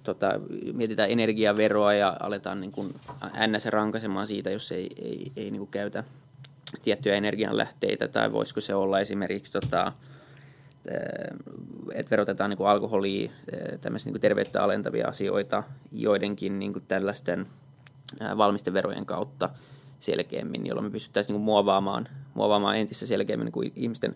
tota, 0.03 0.40
mietitään 0.73 1.11
energiaveroa 1.11 1.95
ja 1.95 2.17
aletaan 2.21 2.61
niin 2.61 2.73
kuin 2.73 2.95
ns. 3.47 3.67
rankaisemaan 3.67 4.27
siitä, 4.27 4.51
jos 4.51 4.73
ei, 4.73 4.90
ei, 5.03 5.33
ei 5.37 5.51
niin 5.51 5.59
kuin 5.59 5.71
käytä 5.71 6.05
tiettyjä 6.83 7.14
energianlähteitä, 7.14 8.09
tai 8.09 8.33
voisiko 8.33 8.61
se 8.61 8.75
olla 8.75 9.01
esimerkiksi 9.01 9.53
tota, 9.53 9.93
että 11.94 12.11
verotetaan 12.11 12.51
niin 12.51 12.66
alkoholia, 12.66 13.31
eh, 13.53 13.79
tämmöisiä 13.81 14.12
niin 14.12 14.20
terveyttä 14.20 14.62
alentavia 14.62 15.09
asioita 15.09 15.62
joidenkin 15.92 16.59
niin 16.59 16.73
tällaisten 16.88 17.47
eh, 18.20 18.37
valmisteverojen 18.37 19.07
kautta 19.07 19.51
selkeämmin, 20.01 20.66
jolloin 20.66 20.87
me 20.87 20.90
pystyttäisiin 20.90 21.35
niin 21.35 21.44
muovaamaan, 21.44 22.09
muovaamaan 22.35 22.77
entistä 22.77 23.07
selkeämmin 23.07 23.44
niin 23.44 23.53
kuin 23.53 23.73
ihmisten 23.77 24.14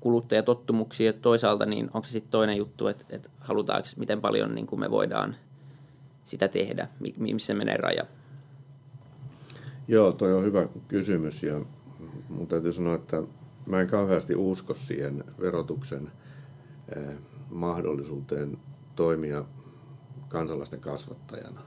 kuluttajatottumuksia. 0.00 1.12
Toisaalta 1.12 1.66
niin 1.66 1.90
onko 1.94 2.04
se 2.04 2.12
sitten 2.12 2.30
toinen 2.30 2.56
juttu, 2.56 2.86
että, 2.86 3.04
että 3.10 3.30
halutaanko, 3.40 3.88
miten 3.96 4.20
paljon 4.20 4.54
niin 4.54 4.66
kuin 4.66 4.80
me 4.80 4.90
voidaan 4.90 5.36
sitä 6.24 6.48
tehdä, 6.48 6.88
missä 7.18 7.54
menee 7.54 7.76
raja? 7.76 8.04
Joo, 9.88 10.12
toi 10.12 10.32
on 10.32 10.44
hyvä 10.44 10.68
kysymys 10.88 11.42
ja 11.42 11.60
mun 12.28 12.46
täytyy 12.46 12.72
sanoa, 12.72 12.94
että 12.94 13.22
mä 13.70 13.80
en 13.80 13.86
kauheasti 13.86 14.36
usko 14.36 14.74
siihen 14.74 15.24
verotuksen 15.40 16.10
eh, 16.96 17.18
mahdollisuuteen 17.50 18.58
toimia 18.96 19.44
kansalaisten 20.28 20.80
kasvattajana. 20.80 21.60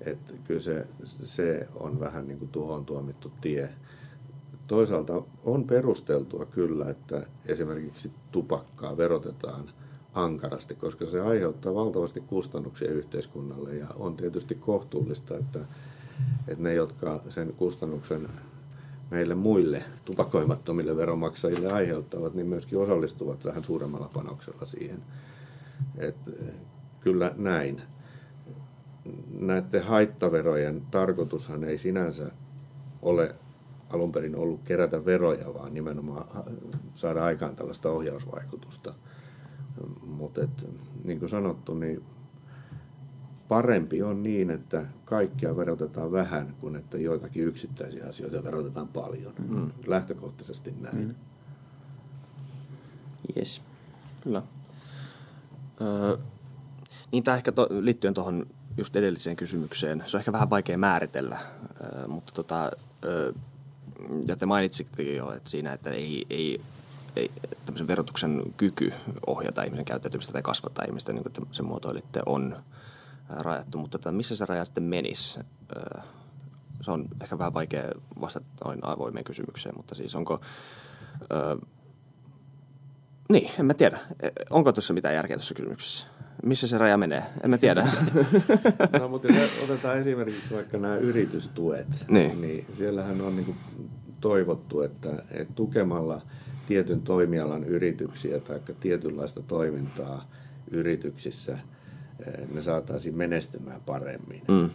Että 0.00 0.34
kyllä 0.44 0.60
se, 0.60 0.86
se 1.04 1.68
on 1.74 2.00
vähän 2.00 2.28
niin 2.28 2.38
kuin 2.38 2.50
tuohon 2.50 2.84
tuomittu 2.84 3.32
tie. 3.40 3.68
Toisaalta 4.66 5.22
on 5.44 5.64
perusteltua 5.64 6.46
kyllä, 6.46 6.90
että 6.90 7.22
esimerkiksi 7.46 8.12
tupakkaa 8.32 8.96
verotetaan 8.96 9.70
ankarasti, 10.14 10.74
koska 10.74 11.06
se 11.06 11.20
aiheuttaa 11.20 11.74
valtavasti 11.74 12.20
kustannuksia 12.20 12.90
yhteiskunnalle 12.90 13.74
ja 13.74 13.86
on 13.96 14.16
tietysti 14.16 14.54
kohtuullista, 14.54 15.36
että, 15.36 15.60
että 16.48 16.62
ne, 16.62 16.74
jotka 16.74 17.22
sen 17.28 17.52
kustannuksen 17.56 18.28
meille 19.10 19.34
muille 19.34 19.82
tupakoimattomille 20.04 20.96
veronmaksajille 20.96 21.72
aiheuttavat, 21.72 22.34
niin 22.34 22.46
myöskin 22.46 22.78
osallistuvat 22.78 23.44
vähän 23.44 23.64
suuremmalla 23.64 24.10
panoksella 24.14 24.66
siihen. 24.66 25.02
Et, 25.98 26.16
kyllä 27.00 27.32
näin. 27.36 27.82
Näiden 29.40 29.84
haittaverojen 29.84 30.82
tarkoitushan 30.90 31.64
ei 31.64 31.78
sinänsä 31.78 32.30
ole 33.02 33.34
alun 33.90 34.12
perin 34.12 34.36
ollut 34.36 34.60
kerätä 34.64 35.04
veroja, 35.04 35.54
vaan 35.54 35.74
nimenomaan 35.74 36.24
saada 36.94 37.24
aikaan 37.24 37.56
tällaista 37.56 37.90
ohjausvaikutusta. 37.90 38.94
Mutta 40.06 40.40
niin 41.04 41.18
kuin 41.18 41.28
sanottu, 41.28 41.74
niin 41.74 42.02
parempi 43.48 44.02
on 44.02 44.22
niin, 44.22 44.50
että 44.50 44.86
kaikkia 45.04 45.56
verotetaan 45.56 46.12
vähän, 46.12 46.54
kuin 46.60 46.76
että 46.76 46.98
joitakin 46.98 47.44
yksittäisiä 47.44 48.06
asioita 48.08 48.44
verotetaan 48.44 48.88
paljon. 48.88 49.32
Mm. 49.48 49.70
Lähtökohtaisesti 49.86 50.74
näin. 50.80 50.96
Mm. 50.96 51.14
Yes. 53.36 53.62
Kyllä. 54.20 54.42
Öö, 55.80 56.16
niin 57.12 57.24
tämä 57.24 57.36
ehkä 57.36 57.52
to, 57.52 57.68
liittyen 57.70 58.14
tuohon 58.14 58.46
just 58.76 58.96
edelliseen 58.96 59.36
kysymykseen, 59.36 60.04
se 60.06 60.16
on 60.16 60.18
ehkä 60.18 60.32
vähän 60.32 60.50
vaikea 60.50 60.78
määritellä, 60.78 61.38
öö, 61.82 62.06
mutta 62.06 62.32
tota, 62.32 62.70
öö, 63.04 63.32
ja 64.26 64.36
te 64.36 64.46
mainitsittekin 64.46 65.16
jo, 65.16 65.32
että 65.32 65.50
siinä, 65.50 65.72
että 65.72 65.90
ei, 65.90 66.26
ei, 66.30 66.60
ei 67.16 67.30
tämmöisen 67.64 67.86
verotuksen 67.86 68.42
kyky 68.56 68.92
ohjata 69.26 69.62
ihmisen 69.62 69.84
käyttäytymistä 69.84 70.32
tai 70.32 70.42
kasvattaa 70.42 70.84
ihmistä, 70.84 71.12
niin 71.12 71.22
kuin 71.22 71.32
te 71.32 71.40
sen 71.52 71.66
muotoilitte, 71.66 72.20
on 72.26 72.56
rajattu. 73.28 73.78
Mutta 73.78 73.98
tota, 73.98 74.12
missä 74.12 74.36
se 74.36 74.46
raja 74.46 74.64
sitten 74.64 74.84
menisi? 74.84 75.40
Se 76.80 76.90
on 76.90 77.08
ehkä 77.22 77.38
vähän 77.38 77.54
vaikea 77.54 77.84
vastata 78.20 78.46
noin 78.64 78.78
avoimeen 78.82 79.24
kysymykseen, 79.24 79.74
mutta 79.76 79.94
siis 79.94 80.14
onko... 80.14 80.40
Öö, 81.32 81.56
niin, 83.28 83.50
en 83.58 83.66
mä 83.66 83.74
tiedä. 83.74 83.98
E, 84.20 84.28
onko 84.50 84.72
tuossa 84.72 84.94
mitään 84.94 85.14
järkeä 85.14 85.36
tuossa 85.36 85.54
kysymyksessä? 85.54 86.06
Missä 86.42 86.66
se 86.66 86.78
raja 86.78 86.96
menee? 86.96 87.22
En 87.42 87.50
mä 87.50 87.58
tiedä. 87.58 87.88
no, 89.00 89.08
mutta 89.08 89.32
jos 89.32 89.50
otetaan 89.64 89.98
esimerkiksi 89.98 90.54
vaikka 90.54 90.78
nämä 90.78 90.96
yritystuet, 90.96 92.04
niin, 92.08 92.40
niin 92.40 92.66
siellähän 92.72 93.20
on 93.20 93.36
niin 93.36 93.56
toivottu, 94.20 94.80
että, 94.80 95.10
että 95.30 95.54
tukemalla 95.54 96.22
tietyn 96.66 97.02
toimialan 97.02 97.64
yrityksiä 97.64 98.40
tai 98.40 98.60
tietynlaista 98.80 99.42
toimintaa 99.42 100.28
yrityksissä 100.70 101.58
ne 102.54 102.60
saataisiin 102.60 103.16
menestymään 103.16 103.80
paremmin. 103.86 104.42
Mm. 104.48 104.70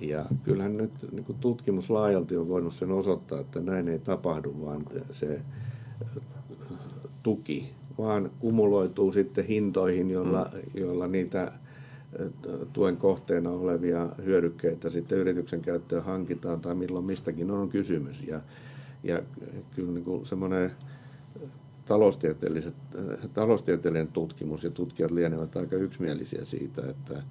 Ja 0.00 0.24
kyllähän 0.42 0.76
nyt 0.76 0.92
niin 1.12 1.24
kuin 1.24 1.38
tutkimus 1.38 1.90
laajalti 1.90 2.36
on 2.36 2.48
voinut 2.48 2.74
sen 2.74 2.92
osoittaa, 2.92 3.40
että 3.40 3.60
näin 3.60 3.88
ei 3.88 3.98
tapahdu, 3.98 4.54
vaan 4.64 4.84
se 5.12 5.40
tuki 7.22 7.74
vaan 7.98 8.30
kumuloituu 8.38 9.12
sitten 9.12 9.44
hintoihin, 9.44 10.10
joilla, 10.10 10.50
mm. 10.52 10.80
joilla 10.80 11.06
niitä 11.06 11.52
tuen 12.72 12.96
kohteena 12.96 13.50
olevia 13.50 14.08
hyödykkeitä 14.24 14.90
sitten 14.90 15.18
yrityksen 15.18 15.60
käyttöön 15.60 16.04
hankitaan 16.04 16.60
tai 16.60 16.74
milloin 16.74 17.04
mistäkin 17.04 17.50
on 17.50 17.68
kysymys. 17.68 18.22
Ja, 18.22 18.40
ja 19.02 19.22
kyllä 19.76 19.92
niin 19.92 20.26
semmoinen 20.26 20.70
taloustieteelliset, 21.84 22.74
taloustieteellinen 23.34 24.08
tutkimus 24.08 24.64
ja 24.64 24.70
tutkijat 24.70 25.10
lienevät 25.10 25.56
aika 25.56 25.76
yksimielisiä 25.76 26.44
siitä, 26.44 26.82
että 26.90 27.22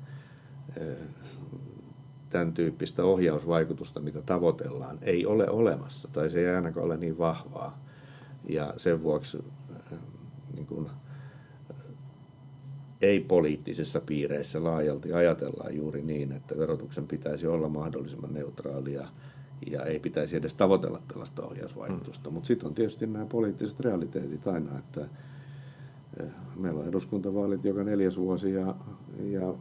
tämän 2.29 2.53
tyyppistä 2.53 3.03
ohjausvaikutusta, 3.03 3.99
mitä 3.99 4.21
tavoitellaan, 4.21 4.97
ei 5.01 5.25
ole 5.25 5.49
olemassa 5.49 6.07
tai 6.07 6.29
se 6.29 6.39
ei 6.39 6.55
ainakaan 6.55 6.85
ole 6.85 6.97
niin 6.97 7.17
vahvaa. 7.17 7.83
Ja 8.49 8.73
sen 8.77 9.03
vuoksi 9.03 9.43
niin 10.55 10.65
kuin, 10.65 10.89
ei-poliittisissa 13.01 14.01
piireissä 14.01 14.63
laajalti 14.63 15.13
ajatellaan 15.13 15.75
juuri 15.75 16.01
niin, 16.01 16.31
että 16.31 16.57
verotuksen 16.57 17.07
pitäisi 17.07 17.47
olla 17.47 17.69
mahdollisimman 17.69 18.33
neutraalia 18.33 19.07
ja 19.71 19.83
ei 19.85 19.99
pitäisi 19.99 20.37
edes 20.37 20.55
tavoitella 20.55 21.01
tällaista 21.07 21.45
ohjausvaikutusta. 21.45 22.29
Mm. 22.29 22.33
Mutta 22.33 22.47
sitten 22.47 22.67
on 22.67 22.73
tietysti 22.73 23.07
nämä 23.07 23.25
poliittiset 23.25 23.79
realiteetit 23.79 24.47
aina, 24.47 24.79
että 24.79 25.01
eh, 26.19 26.27
meillä 26.55 26.79
on 26.79 26.87
eduskuntavaalit 26.87 27.65
joka 27.65 27.83
neljäs 27.83 28.17
vuosi 28.17 28.53
ja, 28.53 28.75
ja 29.23 29.53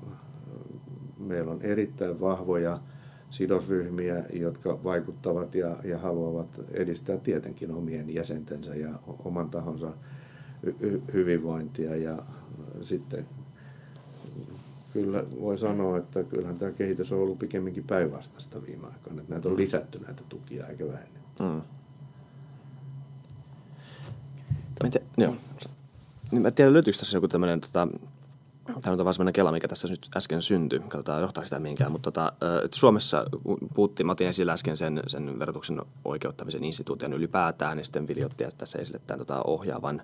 meillä 1.18 1.52
on 1.52 1.62
erittäin 1.62 2.20
vahvoja 2.20 2.80
sidosryhmiä, 3.30 4.24
jotka 4.32 4.84
vaikuttavat 4.84 5.54
ja, 5.54 5.76
ja 5.84 5.98
haluavat 5.98 6.60
edistää 6.70 7.16
tietenkin 7.16 7.70
omien 7.70 8.14
jäsentensä 8.14 8.74
ja 8.74 8.88
oman 9.24 9.50
tahonsa 9.50 9.92
hyvinvointia 11.12 11.96
ja 11.96 12.18
sitten 12.82 13.26
kyllä 14.92 15.24
voi 15.40 15.58
sanoa, 15.58 15.98
että 15.98 16.24
kyllähän 16.24 16.58
tämä 16.58 16.72
kehitys 16.72 17.12
on 17.12 17.18
ollut 17.18 17.38
pikemminkin 17.38 17.84
päinvastaista 17.84 18.66
viime 18.66 18.86
aikoina. 18.86 19.20
Että 19.20 19.34
näitä 19.34 19.48
on 19.48 19.56
lisätty 19.56 19.98
näitä 19.98 20.22
tukia 20.28 20.66
eikä 20.66 20.86
vähennetty. 20.86 21.42
Mm. 21.42 21.62
Mä 24.82 24.90
tiedä, 24.90 25.06
joo. 25.16 25.34
Niin 26.30 26.42
mä 26.42 26.50
tiedän, 26.50 26.72
löytyykö 26.72 26.98
tässä 26.98 27.16
joku 27.16 27.28
tämmöinen, 27.28 27.60
tota, 27.60 27.88
tämä 28.82 28.92
on 28.92 29.04
vaan 29.04 29.14
semmoinen 29.14 29.32
kela, 29.32 29.52
mikä 29.52 29.68
tässä 29.68 29.88
nyt 29.88 30.08
äsken 30.16 30.42
syntyi. 30.42 30.80
Katsotaan, 30.80 31.20
johtaa 31.20 31.44
sitä 31.44 31.58
mihinkään. 31.58 31.92
Mutta 31.92 32.10
tota, 32.10 32.32
että 32.64 32.76
Suomessa 32.76 33.24
puhuttiin, 33.74 34.06
mä 34.06 34.12
otin 34.12 34.28
esille 34.28 34.52
äsken 34.52 34.76
sen, 34.76 35.02
sen 35.06 35.38
verotuksen 35.38 35.82
oikeuttamisen 36.04 36.64
instituution 36.64 37.12
ylipäätään, 37.12 37.76
niin 37.76 37.84
sitten 37.84 38.08
Vili 38.08 38.24
otti 38.24 38.44
tässä 38.58 38.78
esille 38.78 39.00
tämän 39.06 39.18
tota, 39.18 39.42
ohjaavan 39.46 40.02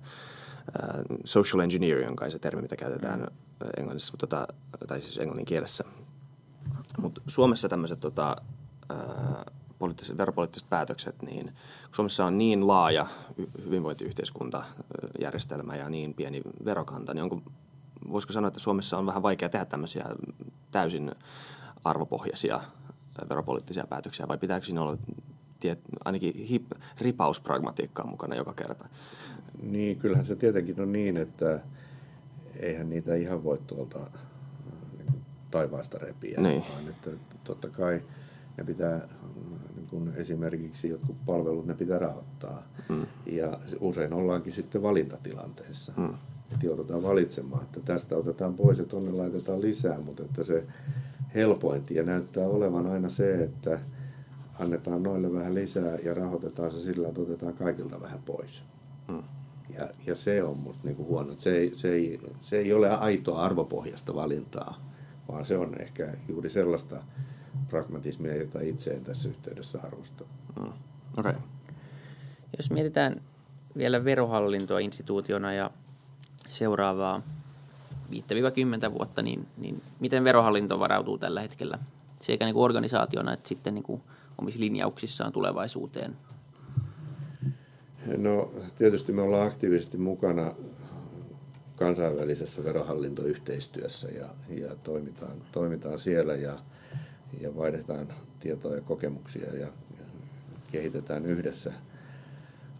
social 1.24 1.60
engineering 1.60 2.10
on 2.10 2.16
kai 2.16 2.30
se 2.30 2.38
termi, 2.38 2.62
mitä 2.62 2.76
käytetään 2.76 3.20
mm. 3.20 3.26
Englannissa, 3.76 4.14
tota, 4.18 4.48
tai 4.86 5.00
siis 5.00 5.18
englannin 5.18 5.46
kielessä. 5.46 5.84
Mutta 6.98 7.20
Suomessa 7.26 7.68
tämmöiset 7.68 8.00
tota, 8.00 8.36
poliittiset, 9.78 10.18
veropoliittiset 10.18 10.68
päätökset, 10.68 11.22
niin 11.22 11.52
Suomessa 11.92 12.24
on 12.24 12.38
niin 12.38 12.66
laaja 12.66 13.06
hyvinvointiyhteiskuntajärjestelmä 13.64 15.76
ja 15.76 15.88
niin 15.88 16.14
pieni 16.14 16.42
verokanta, 16.64 17.14
niin 17.14 17.22
onko, 17.22 17.42
voisiko 18.12 18.32
sanoa, 18.32 18.48
että 18.48 18.60
Suomessa 18.60 18.98
on 18.98 19.06
vähän 19.06 19.22
vaikea 19.22 19.48
tehdä 19.48 19.64
tämmöisiä 19.64 20.06
täysin 20.70 21.14
arvopohjaisia 21.84 22.60
veropoliittisia 23.28 23.86
päätöksiä, 23.86 24.28
vai 24.28 24.38
pitääkö 24.38 24.66
siinä 24.66 24.82
olla 24.82 24.96
tiet, 25.60 25.80
ainakin 26.04 26.34
hip, 26.34 26.64
ripauspragmatiikkaa 27.00 28.06
mukana 28.06 28.34
joka 28.34 28.54
kerta? 28.54 28.88
Niin, 29.62 29.98
kyllähän 29.98 30.24
se 30.24 30.36
tietenkin 30.36 30.80
on 30.80 30.92
niin, 30.92 31.16
että 31.16 31.60
eihän 32.58 32.90
niitä 32.90 33.14
ihan 33.14 33.44
voi 33.44 33.58
tuolta 33.66 33.98
niin 34.98 35.22
taivaasta 35.50 35.98
repiä, 35.98 36.40
niin. 36.40 36.64
vaan 36.72 36.88
että 36.88 37.10
totta 37.44 37.68
kai 37.68 38.02
ne 38.56 38.64
pitää, 38.64 39.08
niin 39.76 39.86
kuin 39.86 40.12
esimerkiksi 40.16 40.88
jotkut 40.88 41.16
palvelut, 41.26 41.66
ne 41.66 41.74
pitää 41.74 41.98
rahoittaa. 41.98 42.62
Mm. 42.88 43.06
Ja 43.26 43.58
usein 43.80 44.12
ollaankin 44.12 44.52
sitten 44.52 44.82
valintatilanteessa. 44.82 45.92
Mm. 45.96 46.14
Että 46.52 46.66
joudutaan 46.66 47.02
valitsemaan, 47.02 47.62
että 47.62 47.80
tästä 47.80 48.16
otetaan 48.16 48.54
pois 48.54 48.78
ja 48.78 48.84
tuonne 48.84 49.12
laitetaan 49.12 49.60
lisää, 49.60 50.00
mutta 50.00 50.22
että 50.22 50.44
se 50.44 50.64
helpointi 51.34 51.94
ja 51.94 52.02
näyttää 52.02 52.46
olevan 52.46 52.86
aina 52.86 53.08
se, 53.08 53.44
että 53.44 53.80
annetaan 54.58 55.02
noille 55.02 55.32
vähän 55.32 55.54
lisää 55.54 55.98
ja 56.04 56.14
rahoitetaan 56.14 56.70
se 56.70 56.80
sillä, 56.80 57.08
että 57.08 57.20
otetaan 57.20 57.54
kaikilta 57.54 58.00
vähän 58.00 58.22
pois. 58.26 58.64
Mm. 59.08 59.22
Ja, 59.78 59.88
ja 60.06 60.14
se 60.14 60.42
on 60.42 60.56
musta 60.56 60.84
niinku 60.84 61.04
huono. 61.04 61.34
Se 61.38 61.56
ei, 61.56 61.70
se, 61.74 61.92
ei, 61.92 62.20
se 62.40 62.58
ei 62.58 62.72
ole 62.72 62.90
aitoa 62.90 63.42
arvopohjasta 63.42 64.14
valintaa, 64.14 64.80
vaan 65.28 65.44
se 65.44 65.58
on 65.58 65.80
ehkä 65.80 66.12
juuri 66.28 66.50
sellaista 66.50 67.02
pragmatismia, 67.70 68.36
jota 68.36 68.60
itse 68.60 68.90
en 68.90 69.04
tässä 69.04 69.28
yhteydessä 69.28 69.78
arvosta. 69.82 70.24
Mm. 70.60 70.72
Okay. 71.18 71.34
Jos 72.58 72.70
mietitään 72.70 73.20
vielä 73.76 74.04
verohallintoa 74.04 74.78
instituutiona 74.78 75.52
ja 75.52 75.70
seuraavaa 76.48 77.22
5-10 78.12 78.92
vuotta, 78.92 79.22
niin, 79.22 79.46
niin 79.56 79.82
miten 80.00 80.24
verohallinto 80.24 80.80
varautuu 80.80 81.18
tällä 81.18 81.40
hetkellä 81.40 81.78
sekä 82.20 82.44
niin 82.44 82.54
kuin 82.54 82.64
organisaationa 82.64 83.32
että 83.32 83.48
sitten 83.48 83.74
niin 83.74 83.82
kuin 83.82 84.02
omissa 84.38 84.60
linjauksissaan 84.60 85.32
tulevaisuuteen 85.32 86.16
No 88.16 88.50
tietysti 88.78 89.12
me 89.12 89.22
ollaan 89.22 89.46
aktiivisesti 89.46 89.98
mukana 89.98 90.54
kansainvälisessä 91.76 92.64
verohallintoyhteistyössä 92.64 94.08
ja, 94.08 94.28
ja 94.48 94.76
toimitaan, 94.82 95.36
toimitaan 95.52 95.98
siellä 95.98 96.34
ja, 96.34 96.58
ja 97.40 97.56
vaihdetaan 97.56 98.08
tietoa 98.40 98.74
ja 98.74 98.80
kokemuksia 98.80 99.54
ja, 99.54 99.68
kehitetään 100.72 101.26
yhdessä 101.26 101.72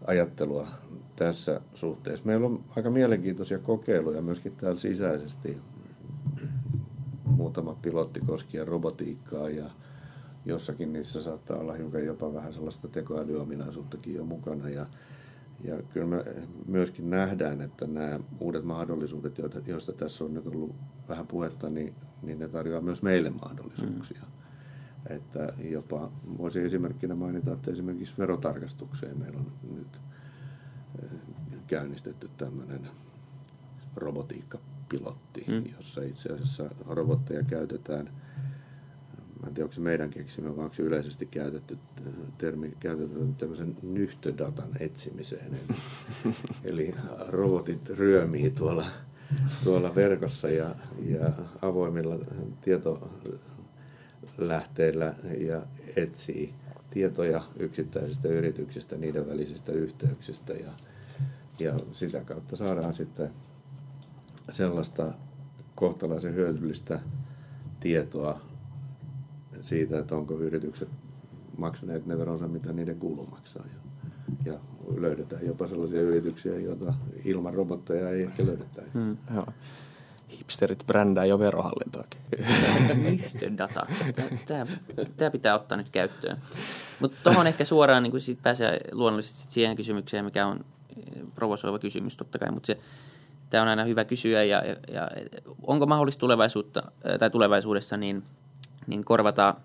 ajattelua 0.07 0.67
tässä 1.15 1.61
suhteessa. 1.73 2.25
Meillä 2.25 2.45
on 2.45 2.63
aika 2.75 2.89
mielenkiintoisia 2.89 3.59
kokeiluja 3.59 4.21
myöskin 4.21 4.55
täällä 4.57 4.79
sisäisesti. 4.79 5.57
Muutama 7.25 7.77
pilotti 7.81 8.19
koskien 8.19 8.67
robotiikkaa 8.67 9.49
ja 9.49 9.69
jossakin 10.45 10.93
niissä 10.93 11.21
saattaa 11.21 11.57
olla 11.57 11.73
hiukan 11.73 12.05
jopa 12.05 12.33
vähän 12.33 12.53
sellaista 12.53 12.87
tekoälyominaisuuttakin 12.87 14.15
jo 14.15 14.23
mukana. 14.23 14.69
Ja, 14.69 14.85
ja 15.63 15.83
kyllä 15.93 16.07
me 16.07 16.25
myöskin 16.67 17.09
nähdään, 17.09 17.61
että 17.61 17.87
nämä 17.87 18.19
uudet 18.39 18.63
mahdollisuudet, 18.63 19.41
joista 19.67 19.93
tässä 19.93 20.23
on 20.23 20.33
nyt 20.33 20.47
ollut 20.47 20.75
vähän 21.09 21.27
puhetta, 21.27 21.69
niin, 21.69 21.95
niin 22.21 22.39
ne 22.39 22.47
tarjoaa 22.47 22.81
myös 22.81 23.01
meille 23.01 23.29
mahdollisuuksia. 23.29 24.21
Mm. 24.21 25.15
Että 25.15 25.53
jopa 25.69 26.11
voisi 26.37 26.59
esimerkkinä 26.59 27.15
mainita, 27.15 27.53
että 27.53 27.71
esimerkiksi 27.71 28.13
verotarkastukseen 28.17 29.19
meillä 29.19 29.39
on 29.39 29.75
nyt 29.75 30.01
käynnistetty 31.67 32.29
tämmöinen 32.37 32.87
robotiikkapilotti, 33.95 35.45
mm. 35.47 35.63
jossa 35.75 36.01
itse 36.01 36.33
asiassa 36.33 36.69
robotteja 36.87 37.43
käytetään, 37.43 38.09
mä 39.41 39.47
en 39.47 39.53
tiedä 39.53 39.65
onko 39.65 39.73
se 39.73 39.81
meidän 39.81 40.09
keksimä, 40.09 40.47
vaan 40.47 40.59
onko 40.59 40.73
se 40.73 40.83
yleisesti 40.83 41.25
käytetty 41.25 41.77
termi, 42.37 42.73
käytetään 42.79 43.35
tämmöisen 43.35 43.77
nyhtödatan 43.83 44.69
etsimiseen. 44.79 45.45
Eli, 45.45 45.59
eli 46.71 46.95
robotit 47.27 47.89
ryömii 47.89 48.51
tuolla, 48.51 48.85
tuolla 49.63 49.95
verkossa 49.95 50.49
ja, 50.49 50.75
ja 51.05 51.29
avoimilla 51.61 52.15
tietolähteillä 52.61 55.13
ja 55.37 55.61
etsii 55.95 56.53
tietoja 56.89 57.43
yksittäisistä 57.59 58.27
yrityksistä, 58.27 58.97
niiden 58.97 59.29
välisistä 59.29 59.71
yhteyksistä 59.71 60.53
ja, 60.53 60.71
ja 61.59 61.79
sitä 61.91 62.21
kautta 62.21 62.55
saadaan 62.55 62.93
sitten 62.93 63.29
sellaista 64.49 65.13
kohtalaisen 65.75 66.35
hyödyllistä 66.35 66.99
tietoa 67.79 68.48
siitä, 69.61 69.99
että 69.99 70.15
onko 70.15 70.33
yritykset 70.33 70.89
maksaneet 71.57 72.05
ne 72.05 72.17
veronsa, 72.17 72.47
mitä 72.47 72.73
niiden 72.73 72.99
kuuluu 72.99 73.27
maksaa. 73.31 73.65
Ja, 73.65 74.53
ja 74.53 74.59
löydetään 74.97 75.45
jopa 75.45 75.67
sellaisia 75.67 76.01
yrityksiä, 76.01 76.59
joita 76.59 76.93
ilman 77.25 77.53
robotteja 77.53 78.09
ei 78.09 78.21
ehkä 78.21 78.45
löydettäisi. 78.45 78.91
Hmm, 78.93 79.17
joo 79.35 79.45
hipsterit 80.31 80.83
brändää 80.87 81.25
jo 81.25 81.39
verohallintoakin. 81.39 82.21
data. 83.57 83.85
Tämä, 84.45 84.65
tämä 85.17 85.31
pitää 85.31 85.55
ottaa 85.55 85.77
nyt 85.77 85.89
käyttöön. 85.89 86.37
Mutta 86.99 87.17
tuohon 87.23 87.47
ehkä 87.47 87.65
suoraan 87.65 88.03
niin 88.03 88.21
sit 88.21 88.39
pääsee 88.43 88.79
luonnollisesti 88.91 89.45
siihen 89.49 89.75
kysymykseen, 89.75 90.25
mikä 90.25 90.47
on 90.47 90.65
eh, 90.97 91.21
provosoiva 91.35 91.79
kysymys 91.79 92.17
totta 92.17 92.39
kai, 92.39 92.51
mutta 92.51 92.67
se, 92.67 92.77
tämä 93.49 93.61
on 93.61 93.67
aina 93.67 93.83
hyvä 93.83 94.05
kysyä 94.05 94.43
ja, 94.43 94.65
ja, 94.65 94.75
ja 94.93 95.09
onko 95.63 95.85
mahdollista 95.85 96.19
tulevaisuutta, 96.19 96.83
eh, 97.03 97.19
tai 97.19 97.29
tulevaisuudessa 97.29 97.97
niin, 97.97 98.23
niin 98.89 99.05
korvata 99.05 99.55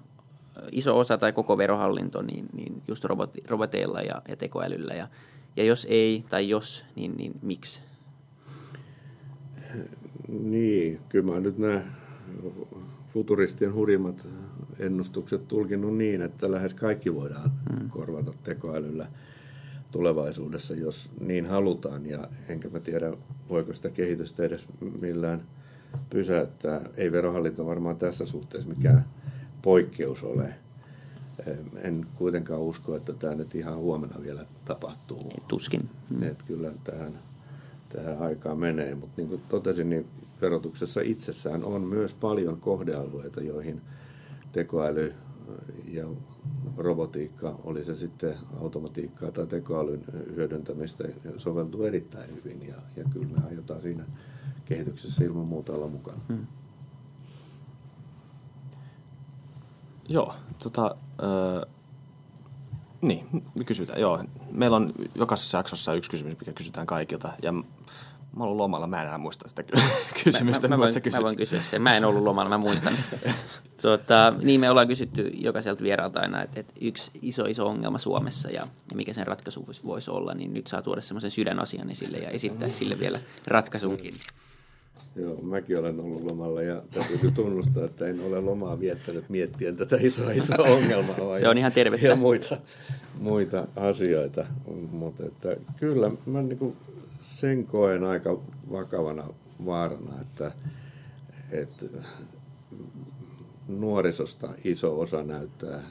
iso 0.73 0.99
osa 0.99 1.19
tai 1.19 1.33
koko 1.33 1.59
verohallinto 1.59 2.23
niin, 2.23 2.47
niin 2.57 2.83
just 2.89 3.05
roboti, 3.05 3.43
roboteilla 3.49 4.01
ja, 4.01 4.23
ja 4.29 4.37
tekoälyllä 4.37 4.95
ja, 4.95 5.09
ja 5.57 5.65
jos 5.65 5.87
ei 5.91 6.25
tai 6.29 6.49
jos, 6.49 6.85
niin, 6.97 7.17
niin 7.17 7.33
miksi? 7.43 7.83
Niin, 10.29 11.01
kyllä 11.09 11.33
mä 11.33 11.41
nyt 11.41 11.59
nämä 11.59 11.83
futuristien 13.09 13.75
hurjimmat 13.75 14.29
ennustukset 14.79 15.49
tulkinnut 15.49 15.97
niin, 15.97 16.23
että 16.23 16.51
lähes 16.51 16.75
kaikki 16.75 17.15
voidaan 17.15 17.53
hmm. 17.73 17.89
korvata 17.89 18.33
tekoälyllä 18.43 19.07
tulevaisuudessa, 19.91 20.75
jos 20.75 21.13
niin 21.21 21.47
halutaan. 21.47 22.07
Ja 22.07 22.29
enkä 22.49 22.69
mä 22.69 22.81
tiedä, 22.81 23.13
voiko 23.49 23.73
sitä 23.73 23.89
kehitystä 23.91 24.43
edes 24.43 24.67
millään 25.01 25.43
pysäyttää. 26.11 26.81
Ei 26.97 27.13
verohallinto 27.13 27.67
varmaan 27.67 27.97
tässä 27.97 28.27
suhteessa 28.27 28.69
mikään 28.69 29.05
poikkeus 29.65 30.25
ole. 30.25 30.55
En 31.77 32.07
kuitenkaan 32.15 32.61
usko, 32.61 32.97
että 32.97 33.13
tämä 33.13 33.35
nyt 33.35 33.55
ihan 33.55 33.77
huomenna 33.77 34.23
vielä 34.23 34.47
tapahtuu. 34.65 35.33
Tuskin. 35.49 35.91
Hmm. 36.09 36.23
Että 36.23 36.45
kyllä 36.47 36.71
tähän 36.85 37.19
tähän 37.97 38.19
aikaan 38.19 38.59
menee. 38.59 38.95
Mutta 38.95 39.15
niin 39.17 39.29
kuin 39.29 39.43
totesin, 39.49 39.91
niin 39.91 40.07
verotuksessa 40.41 41.01
itsessään 41.01 41.65
on 41.65 41.83
myös 41.83 42.15
paljon 42.15 42.61
kohdealueita, 42.61 43.41
joihin 43.41 43.81
tekoäly 44.53 45.13
ja 45.89 46.07
robotiikka, 46.77 47.59
oli 47.65 47.85
se 47.85 47.97
sitten 47.97 48.35
automatiikkaa 48.61 49.31
tai 49.31 49.47
tekoälyn 49.47 50.05
hyödyntämistä, 50.35 51.05
soveltuu 51.37 51.85
erittäin 51.85 52.31
hyvin 52.35 52.69
ja, 52.69 52.75
ja 52.97 53.05
kyllä 53.11 53.27
me 53.27 53.47
aiotaan 53.51 53.83
siinä 53.83 54.05
kehityksessä 54.65 55.25
ilman 55.25 55.47
muuta 55.47 55.73
olla 55.73 55.89
mukana. 55.89 56.21
Hmm. 56.29 56.47
Joo, 60.09 60.35
tota, 60.59 60.97
äh, 61.23 61.73
niin, 63.01 63.27
kysytään, 63.67 64.01
joo. 64.01 64.25
Meillä 64.53 64.77
on 64.77 64.93
jokaisessa 65.15 65.59
jaksossa 65.59 65.95
yksi 65.95 66.11
kysymys, 66.11 66.39
mikä 66.41 66.53
kysytään 66.53 66.87
kaikilta. 66.87 67.33
Ja 67.43 67.53
mä 68.37 68.45
ollut 68.45 68.57
lomalla, 68.57 68.87
mä 68.87 69.01
en 69.01 69.07
enää 69.07 69.19
muista 69.19 69.49
sitä 69.49 69.63
kysymystä. 70.25 70.69
Mä, 70.69 70.77
mä, 70.77 70.77
mä, 70.77 70.83
voin, 70.83 71.13
mä 71.13 71.23
voin 71.23 71.37
kysyä 71.37 71.61
sen. 71.63 71.83
Mä 71.83 71.97
en 71.97 72.05
ollut 72.05 72.23
lomalla, 72.23 72.49
mä 72.49 72.59
muistan. 72.59 72.95
tuota, 73.83 74.35
niin 74.43 74.61
me 74.61 74.71
ollaan 74.71 74.89
kysytty 74.89 75.31
jokaiselta 75.35 75.83
vieraalta 75.83 76.21
aina, 76.21 76.43
että, 76.43 76.61
että 76.61 76.75
yksi 76.81 77.11
iso 77.23 77.45
iso 77.45 77.67
ongelma 77.67 77.99
Suomessa 77.99 78.51
ja, 78.51 78.67
ja 78.91 78.97
mikä 78.97 79.13
sen 79.13 79.27
ratkaisu 79.27 79.67
voisi 79.85 80.11
olla, 80.11 80.35
niin 80.35 80.55
nyt 80.55 80.67
saa 80.67 80.83
tuoda 80.83 81.01
semmoisen 81.01 81.31
sydänasian 81.31 81.91
esille 81.91 82.19
ja 82.19 82.31
esittää 82.31 82.69
sille 82.69 82.99
vielä 82.99 83.21
ratkaisunkin. 83.47 84.21
Joo, 85.17 85.37
mäkin 85.37 85.79
olen 85.79 86.01
ollut 86.01 86.23
lomalla 86.23 86.63
ja 86.63 86.83
täytyy 86.91 87.31
tunnustaa, 87.31 87.85
että 87.85 88.07
en 88.07 88.21
ole 88.21 88.41
lomaa 88.41 88.81
viettänyt 88.81 89.29
miettien 89.29 89.77
tätä 89.77 89.97
isoa 90.01 90.31
isoa 90.31 90.67
ongelmaa. 90.67 91.39
Se 91.41 91.49
on 91.49 91.59
ihan 91.59 91.73
tervettä. 91.73 92.07
Ja 92.07 92.17
muita, 92.17 92.57
muita 93.21 93.69
asioita. 93.77 94.47
Mutta 94.91 95.25
että 95.27 95.57
kyllä 95.77 96.11
mä 96.27 96.43
niin 96.43 96.77
sen 97.21 97.65
koen 97.65 98.05
aika 98.05 98.41
vakavana 98.73 99.29
vaarana, 99.65 100.21
että, 100.21 100.53
että 101.51 101.87
nuorisosta 103.69 104.49
iso 104.65 105.01
osa 105.01 105.23
näyttää 105.23 105.83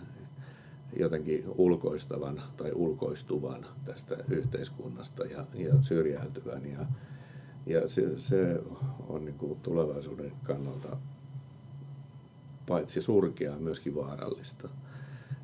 jotenkin 0.98 1.44
ulkoistavan 1.58 2.42
tai 2.58 2.72
ulkoistuvan 2.76 3.66
tästä 3.86 4.16
yhteiskunnasta 4.30 5.26
ja, 5.26 5.46
ja 5.54 5.74
syrjäytyvän. 5.82 6.72
Ja, 6.72 6.86
ja 7.66 7.90
se, 7.90 8.20
se 8.20 8.62
on 9.08 9.26
niin 9.26 9.38
kuin 9.38 9.60
tulevaisuuden 9.60 10.32
kannalta 10.44 10.98
paitsi 12.68 13.02
surkeaa, 13.02 13.60
myöskin 13.60 13.96
vaarallista. 13.96 14.70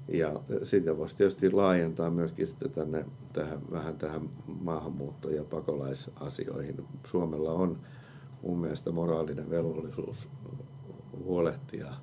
Ja 0.07 0.41
sitä 0.63 0.97
voisi 0.97 1.15
tietysti 1.15 1.51
laajentaa 1.51 2.09
myöskin 2.09 2.47
sitten 2.47 2.71
tänne, 2.71 3.05
tähän, 3.33 3.61
vähän 3.71 3.97
tähän 3.97 4.29
maahanmuutto- 4.61 5.29
ja 5.29 5.43
pakolaisasioihin. 5.43 6.85
Suomella 7.05 7.51
on 7.51 7.79
mun 8.43 8.57
mielestä 8.57 8.91
moraalinen 8.91 9.49
velvollisuus 9.49 10.29
huolehtia 11.23 11.93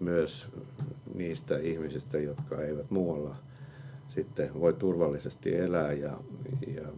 myös 0.00 0.48
niistä 1.14 1.58
ihmisistä, 1.58 2.18
jotka 2.18 2.62
eivät 2.62 2.90
muualla 2.90 3.36
sitten 4.08 4.60
voi 4.60 4.72
turvallisesti 4.72 5.56
elää 5.56 5.92
ja, 5.92 6.16
ja 6.74 6.88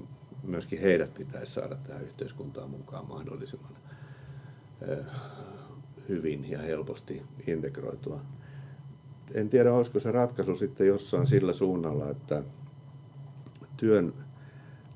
myöskin 0.44 0.80
heidät 0.80 1.14
pitäisi 1.14 1.52
saada 1.52 1.74
tähän 1.74 2.02
yhteiskuntaan 2.04 2.70
mukaan 2.70 3.08
mahdollisimman 3.08 3.72
hyvin 6.08 6.50
ja 6.50 6.58
helposti 6.58 7.22
integroitua. 7.46 8.20
En 9.34 9.48
tiedä, 9.48 9.72
olisiko 9.72 10.00
se 10.00 10.12
ratkaisu 10.12 10.56
sitten 10.56 10.86
jossain 10.86 11.26
sillä 11.26 11.52
suunnalla, 11.52 12.10
että 12.10 12.42
työn 13.76 14.14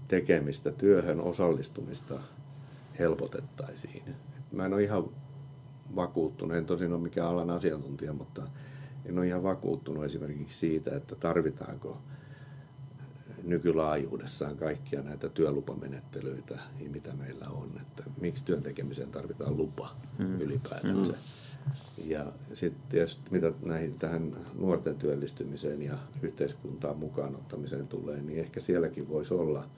tekemistä, 0.08 0.72
työhön 0.72 1.20
osallistumista 1.20 2.14
helpotettaisiin. 2.98 4.14
Mä 4.52 4.66
en 4.66 4.74
ole 4.74 4.82
ihan 4.82 5.04
vakuuttunut, 5.96 6.56
en 6.56 6.66
tosin 6.66 6.92
ole 6.92 7.00
mikään 7.00 7.28
alan 7.28 7.50
asiantuntija, 7.50 8.12
mutta 8.12 8.42
en 9.04 9.18
ole 9.18 9.26
ihan 9.26 9.42
vakuuttunut 9.42 10.04
esimerkiksi 10.04 10.58
siitä, 10.58 10.96
että 10.96 11.14
tarvitaanko 11.14 11.98
nykylaajuudessaan 13.48 14.56
kaikkia 14.56 15.02
näitä 15.02 15.28
työlupamenettelyitä, 15.28 16.58
mitä 16.90 17.12
meillä 17.14 17.46
on. 17.48 17.70
Että 17.80 18.02
miksi 18.20 18.44
työn 18.44 18.62
tekemiseen 18.62 19.10
tarvitaan 19.10 19.56
lupa 19.56 19.96
mm. 20.18 20.40
ylipäätänsä. 20.40 21.12
Mm. 21.12 21.18
Ja 22.06 22.32
sitten 22.54 22.82
tietysti 22.88 23.22
mitä 23.30 23.52
näihin 23.62 23.98
tähän 23.98 24.36
nuorten 24.58 24.96
työllistymiseen 24.96 25.82
ja 25.82 25.98
yhteiskuntaan 26.22 26.96
mukaan 26.96 27.34
ottamiseen 27.34 27.88
tulee, 27.88 28.22
niin 28.22 28.38
ehkä 28.40 28.60
sielläkin 28.60 29.08
voisi 29.08 29.34
olla 29.34 29.68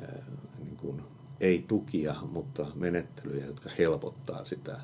ää, 0.00 0.22
niin 0.64 0.76
kuin, 0.76 1.02
ei 1.40 1.64
tukia, 1.68 2.14
mutta 2.32 2.66
menettelyjä, 2.74 3.46
jotka 3.46 3.70
helpottaa 3.78 4.44
sitä 4.44 4.80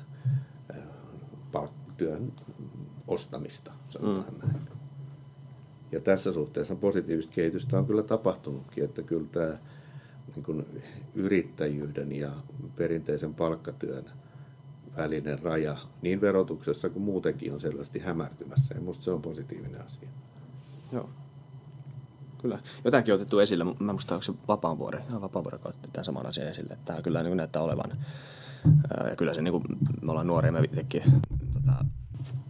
ää, 0.73 1.67
työn 1.97 2.33
ostamista, 3.07 3.71
sanotaan 3.89 4.33
mm. 4.33 4.39
näin. 4.39 4.66
Ja 5.91 5.99
tässä 6.01 6.33
suhteessa 6.33 6.75
positiivista 6.75 7.33
kehitystä 7.33 7.77
on 7.77 7.85
kyllä 7.85 8.03
tapahtunutkin, 8.03 8.83
että 8.83 9.01
kyllä 9.01 9.27
tämä 9.31 9.57
niin 10.35 10.43
kuin 10.43 10.65
yrittäjyyden 11.15 12.11
ja 12.11 12.31
perinteisen 12.75 13.33
palkkatyön 13.33 14.05
välinen 14.97 15.39
raja 15.39 15.77
niin 16.01 16.21
verotuksessa 16.21 16.89
kuin 16.89 17.03
muutenkin 17.03 17.53
on 17.53 17.59
selvästi 17.59 17.99
hämärtymässä. 17.99 18.75
Ja 18.75 18.81
minusta 18.81 19.03
se 19.03 19.11
on 19.11 19.21
positiivinen 19.21 19.85
asia. 19.85 20.09
Joo. 20.91 21.09
Kyllä. 22.41 22.59
Jotakin 22.85 23.13
on 23.13 23.15
otettu 23.15 23.39
esille. 23.39 23.63
Mä 23.63 23.91
muistan, 23.91 24.15
onko 24.15 24.23
se 24.23 24.33
Vapaavuori. 24.47 24.99
Ihan 25.09 25.21
Vapaavuori 25.21 25.59
otti 25.65 25.89
tämän 25.93 26.05
saman 26.05 26.25
asian 26.25 26.47
esille. 26.47 26.73
Että 26.73 26.85
tämä 26.85 27.01
kyllä 27.01 27.23
niin 27.23 27.37
näyttää 27.37 27.61
olevan. 27.61 27.97
Ja 29.09 29.15
kyllä 29.15 29.33
se, 29.33 29.41
niin 29.41 29.51
kuin, 29.51 29.63
me 30.01 30.11
ollaan 30.11 30.27
nuoria, 30.27 30.51
me 30.51 30.59
itsekin 30.59 31.03
tota, 31.53 31.85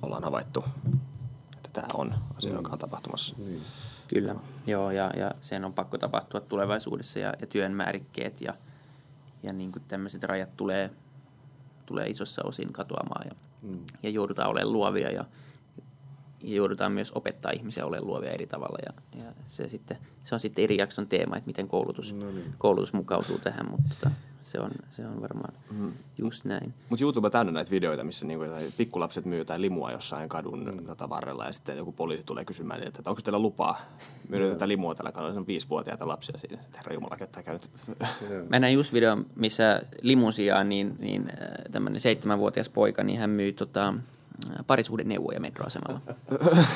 ollaan 0.01 0.23
havaittu, 0.23 0.63
tämä 1.81 1.87
on 1.93 2.13
asia, 2.37 2.51
mm. 2.51 2.57
joka 2.57 2.71
on 2.71 2.79
tapahtumassa. 2.79 3.35
Niin. 3.37 3.61
Kyllä, 4.07 4.35
joo, 4.67 4.91
ja, 4.91 5.11
ja 5.17 5.31
sen 5.41 5.65
on 5.65 5.73
pakko 5.73 5.97
tapahtua 5.97 6.41
tulevaisuudessa 6.41 7.19
ja, 7.19 7.33
ja 7.41 7.47
työn 7.47 7.71
määrikkeet 7.71 8.41
ja, 8.41 8.53
ja 9.43 9.53
niin 9.53 9.71
kuin 9.71 9.83
tämmöiset 9.87 10.23
rajat 10.23 10.57
tulee, 10.57 10.89
tulee 11.85 12.07
isossa 12.07 12.41
osin 12.45 12.73
katoamaan 12.73 13.25
ja, 13.25 13.35
mm. 13.61 13.79
ja 14.03 14.09
joudutaan 14.09 14.49
olemaan 14.49 14.73
luovia 14.73 15.11
ja, 15.11 15.25
ja 16.43 16.55
joudutaan 16.55 16.91
myös 16.91 17.11
opettaa 17.11 17.51
ihmisiä 17.51 17.85
olemaan 17.85 18.07
luovia 18.07 18.31
eri 18.31 18.47
tavalla 18.47 18.77
ja, 18.85 19.23
ja 19.25 19.33
se, 19.47 19.69
sitten, 19.69 19.97
se 20.23 20.35
on 20.35 20.39
sitten 20.39 20.63
eri 20.63 20.77
jakson 20.77 21.07
teema, 21.07 21.37
että 21.37 21.47
miten 21.47 21.67
koulutus, 21.67 22.13
no 22.13 22.31
niin. 22.31 22.53
koulutus 22.57 22.93
mukautuu 22.93 23.39
tähän, 23.39 23.71
mutta 23.71 23.89
tota, 23.89 24.11
se 24.47 24.59
on, 24.59 24.71
se 24.91 25.07
on 25.07 25.21
varmaan 25.21 25.53
mm. 25.71 25.93
just 26.17 26.45
näin. 26.45 26.73
Mutta 26.89 27.03
YouTube 27.03 27.29
täynnä 27.29 27.51
näitä 27.51 27.71
videoita, 27.71 28.03
missä 28.03 28.25
niinku 28.25 28.45
pikkulapset 28.77 29.25
myy 29.25 29.39
jotain 29.39 29.61
limua 29.61 29.91
jossain 29.91 30.29
kadun 30.29 30.65
mm. 30.65 30.85
tota 30.85 31.09
varrella 31.09 31.45
ja 31.45 31.51
sitten 31.51 31.77
joku 31.77 31.91
poliisi 31.91 32.23
tulee 32.23 32.45
kysymään, 32.45 32.83
että, 32.83 32.99
että 32.99 33.09
onko 33.09 33.21
teillä 33.21 33.39
lupaa 33.39 33.81
myydä 34.29 34.49
tätä 34.49 34.67
limua 34.67 34.95
tällä 34.95 35.11
kadulla. 35.11 35.33
Se 35.33 35.39
on 35.39 35.47
viisivuotiaita 35.47 36.07
lapsia 36.07 36.37
siinä. 36.37 36.57
Herra 36.77 36.93
Jumala, 36.93 37.17
että 37.21 37.43
käynyt. 37.43 37.69
Mä 38.49 38.59
näin 38.59 38.73
just 38.73 38.93
video, 38.93 39.17
missä 39.35 39.81
limun 40.01 40.33
sijaan 40.33 40.69
niin, 40.69 40.95
niin 40.99 41.21
äh, 41.21 41.47
tämmöinen 41.71 42.01
seitsemänvuotias 42.01 42.69
poika, 42.69 43.03
niin 43.03 43.19
hän 43.19 43.29
myy 43.29 43.53
tota, 43.53 43.93
parisuhdeneuvoja 44.67 45.39
metroasemalla. 45.39 46.01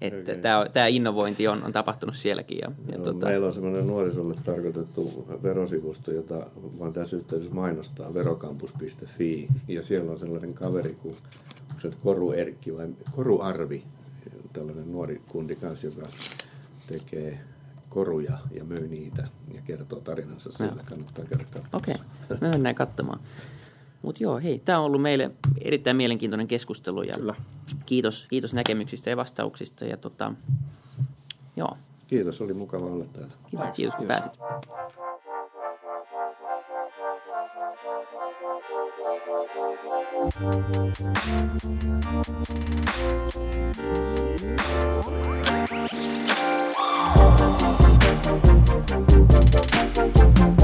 Että 0.00 0.34
tämä, 0.34 0.66
tämä 0.72 0.86
innovointi 0.86 1.48
on, 1.48 1.64
on 1.64 1.72
tapahtunut 1.72 2.16
sielläkin. 2.16 2.58
Ja, 2.58 2.72
ja 2.92 2.98
no, 2.98 3.04
tota... 3.04 3.26
Meillä 3.26 3.46
on 3.46 3.52
semmoinen 3.52 3.86
nuorisolle 3.86 4.34
tarkoitettu 4.44 5.26
verosivusto, 5.42 6.12
jota 6.12 6.46
vaan 6.78 6.92
tässä 6.92 7.16
yhteydessä 7.16 7.54
mainostaa, 7.54 8.14
verokampus.fi. 8.14 9.48
Ja 9.68 9.82
siellä 9.82 10.12
on 10.12 10.18
sellainen 10.18 10.54
kaveri 10.54 10.94
kuin 11.02 11.16
se 11.78 11.90
Koru 12.04 12.32
Erkki 12.32 12.76
vai 12.76 12.88
Koru 13.16 13.40
Arvi, 13.40 13.82
tällainen 14.52 14.92
nuori 14.92 15.22
kundi 15.28 15.56
kanssa, 15.56 15.86
joka 15.86 16.08
tekee 16.86 17.40
koruja 17.88 18.38
ja 18.50 18.64
myy 18.64 18.88
niitä 18.88 19.28
ja 19.54 19.60
kertoo 19.64 20.00
tarinansa 20.00 20.52
siellä. 20.52 20.82
Kannattaa 20.84 21.24
käydä 21.24 21.44
Okei, 21.72 21.94
okay. 22.24 22.38
me 22.40 22.48
mennään 22.48 22.74
katsomaan. 22.74 23.20
Mutta 24.02 24.22
joo, 24.22 24.38
hei, 24.38 24.58
tämä 24.58 24.78
on 24.78 24.84
ollut 24.84 25.02
meille 25.02 25.30
erittäin 25.60 25.96
mielenkiintoinen 25.96 26.46
keskustelu 26.46 27.02
ja 27.02 27.14
Kyllä. 27.14 27.34
Kiitos, 27.86 28.26
kiitos 28.30 28.54
näkemyksistä 28.54 29.10
ja 29.10 29.16
vastauksista. 29.16 29.84
Ja 29.84 29.96
tota, 29.96 30.32
joo. 31.56 31.76
Kiitos, 32.06 32.40
oli 32.40 32.54
mukava 32.54 32.86
olla 32.86 33.04
täällä. 33.04 33.32
Kiitos, 33.50 33.70
kiitos 33.74 33.94
kun 33.94 34.06
pääsit. 34.06 34.32
Thank 50.40 50.60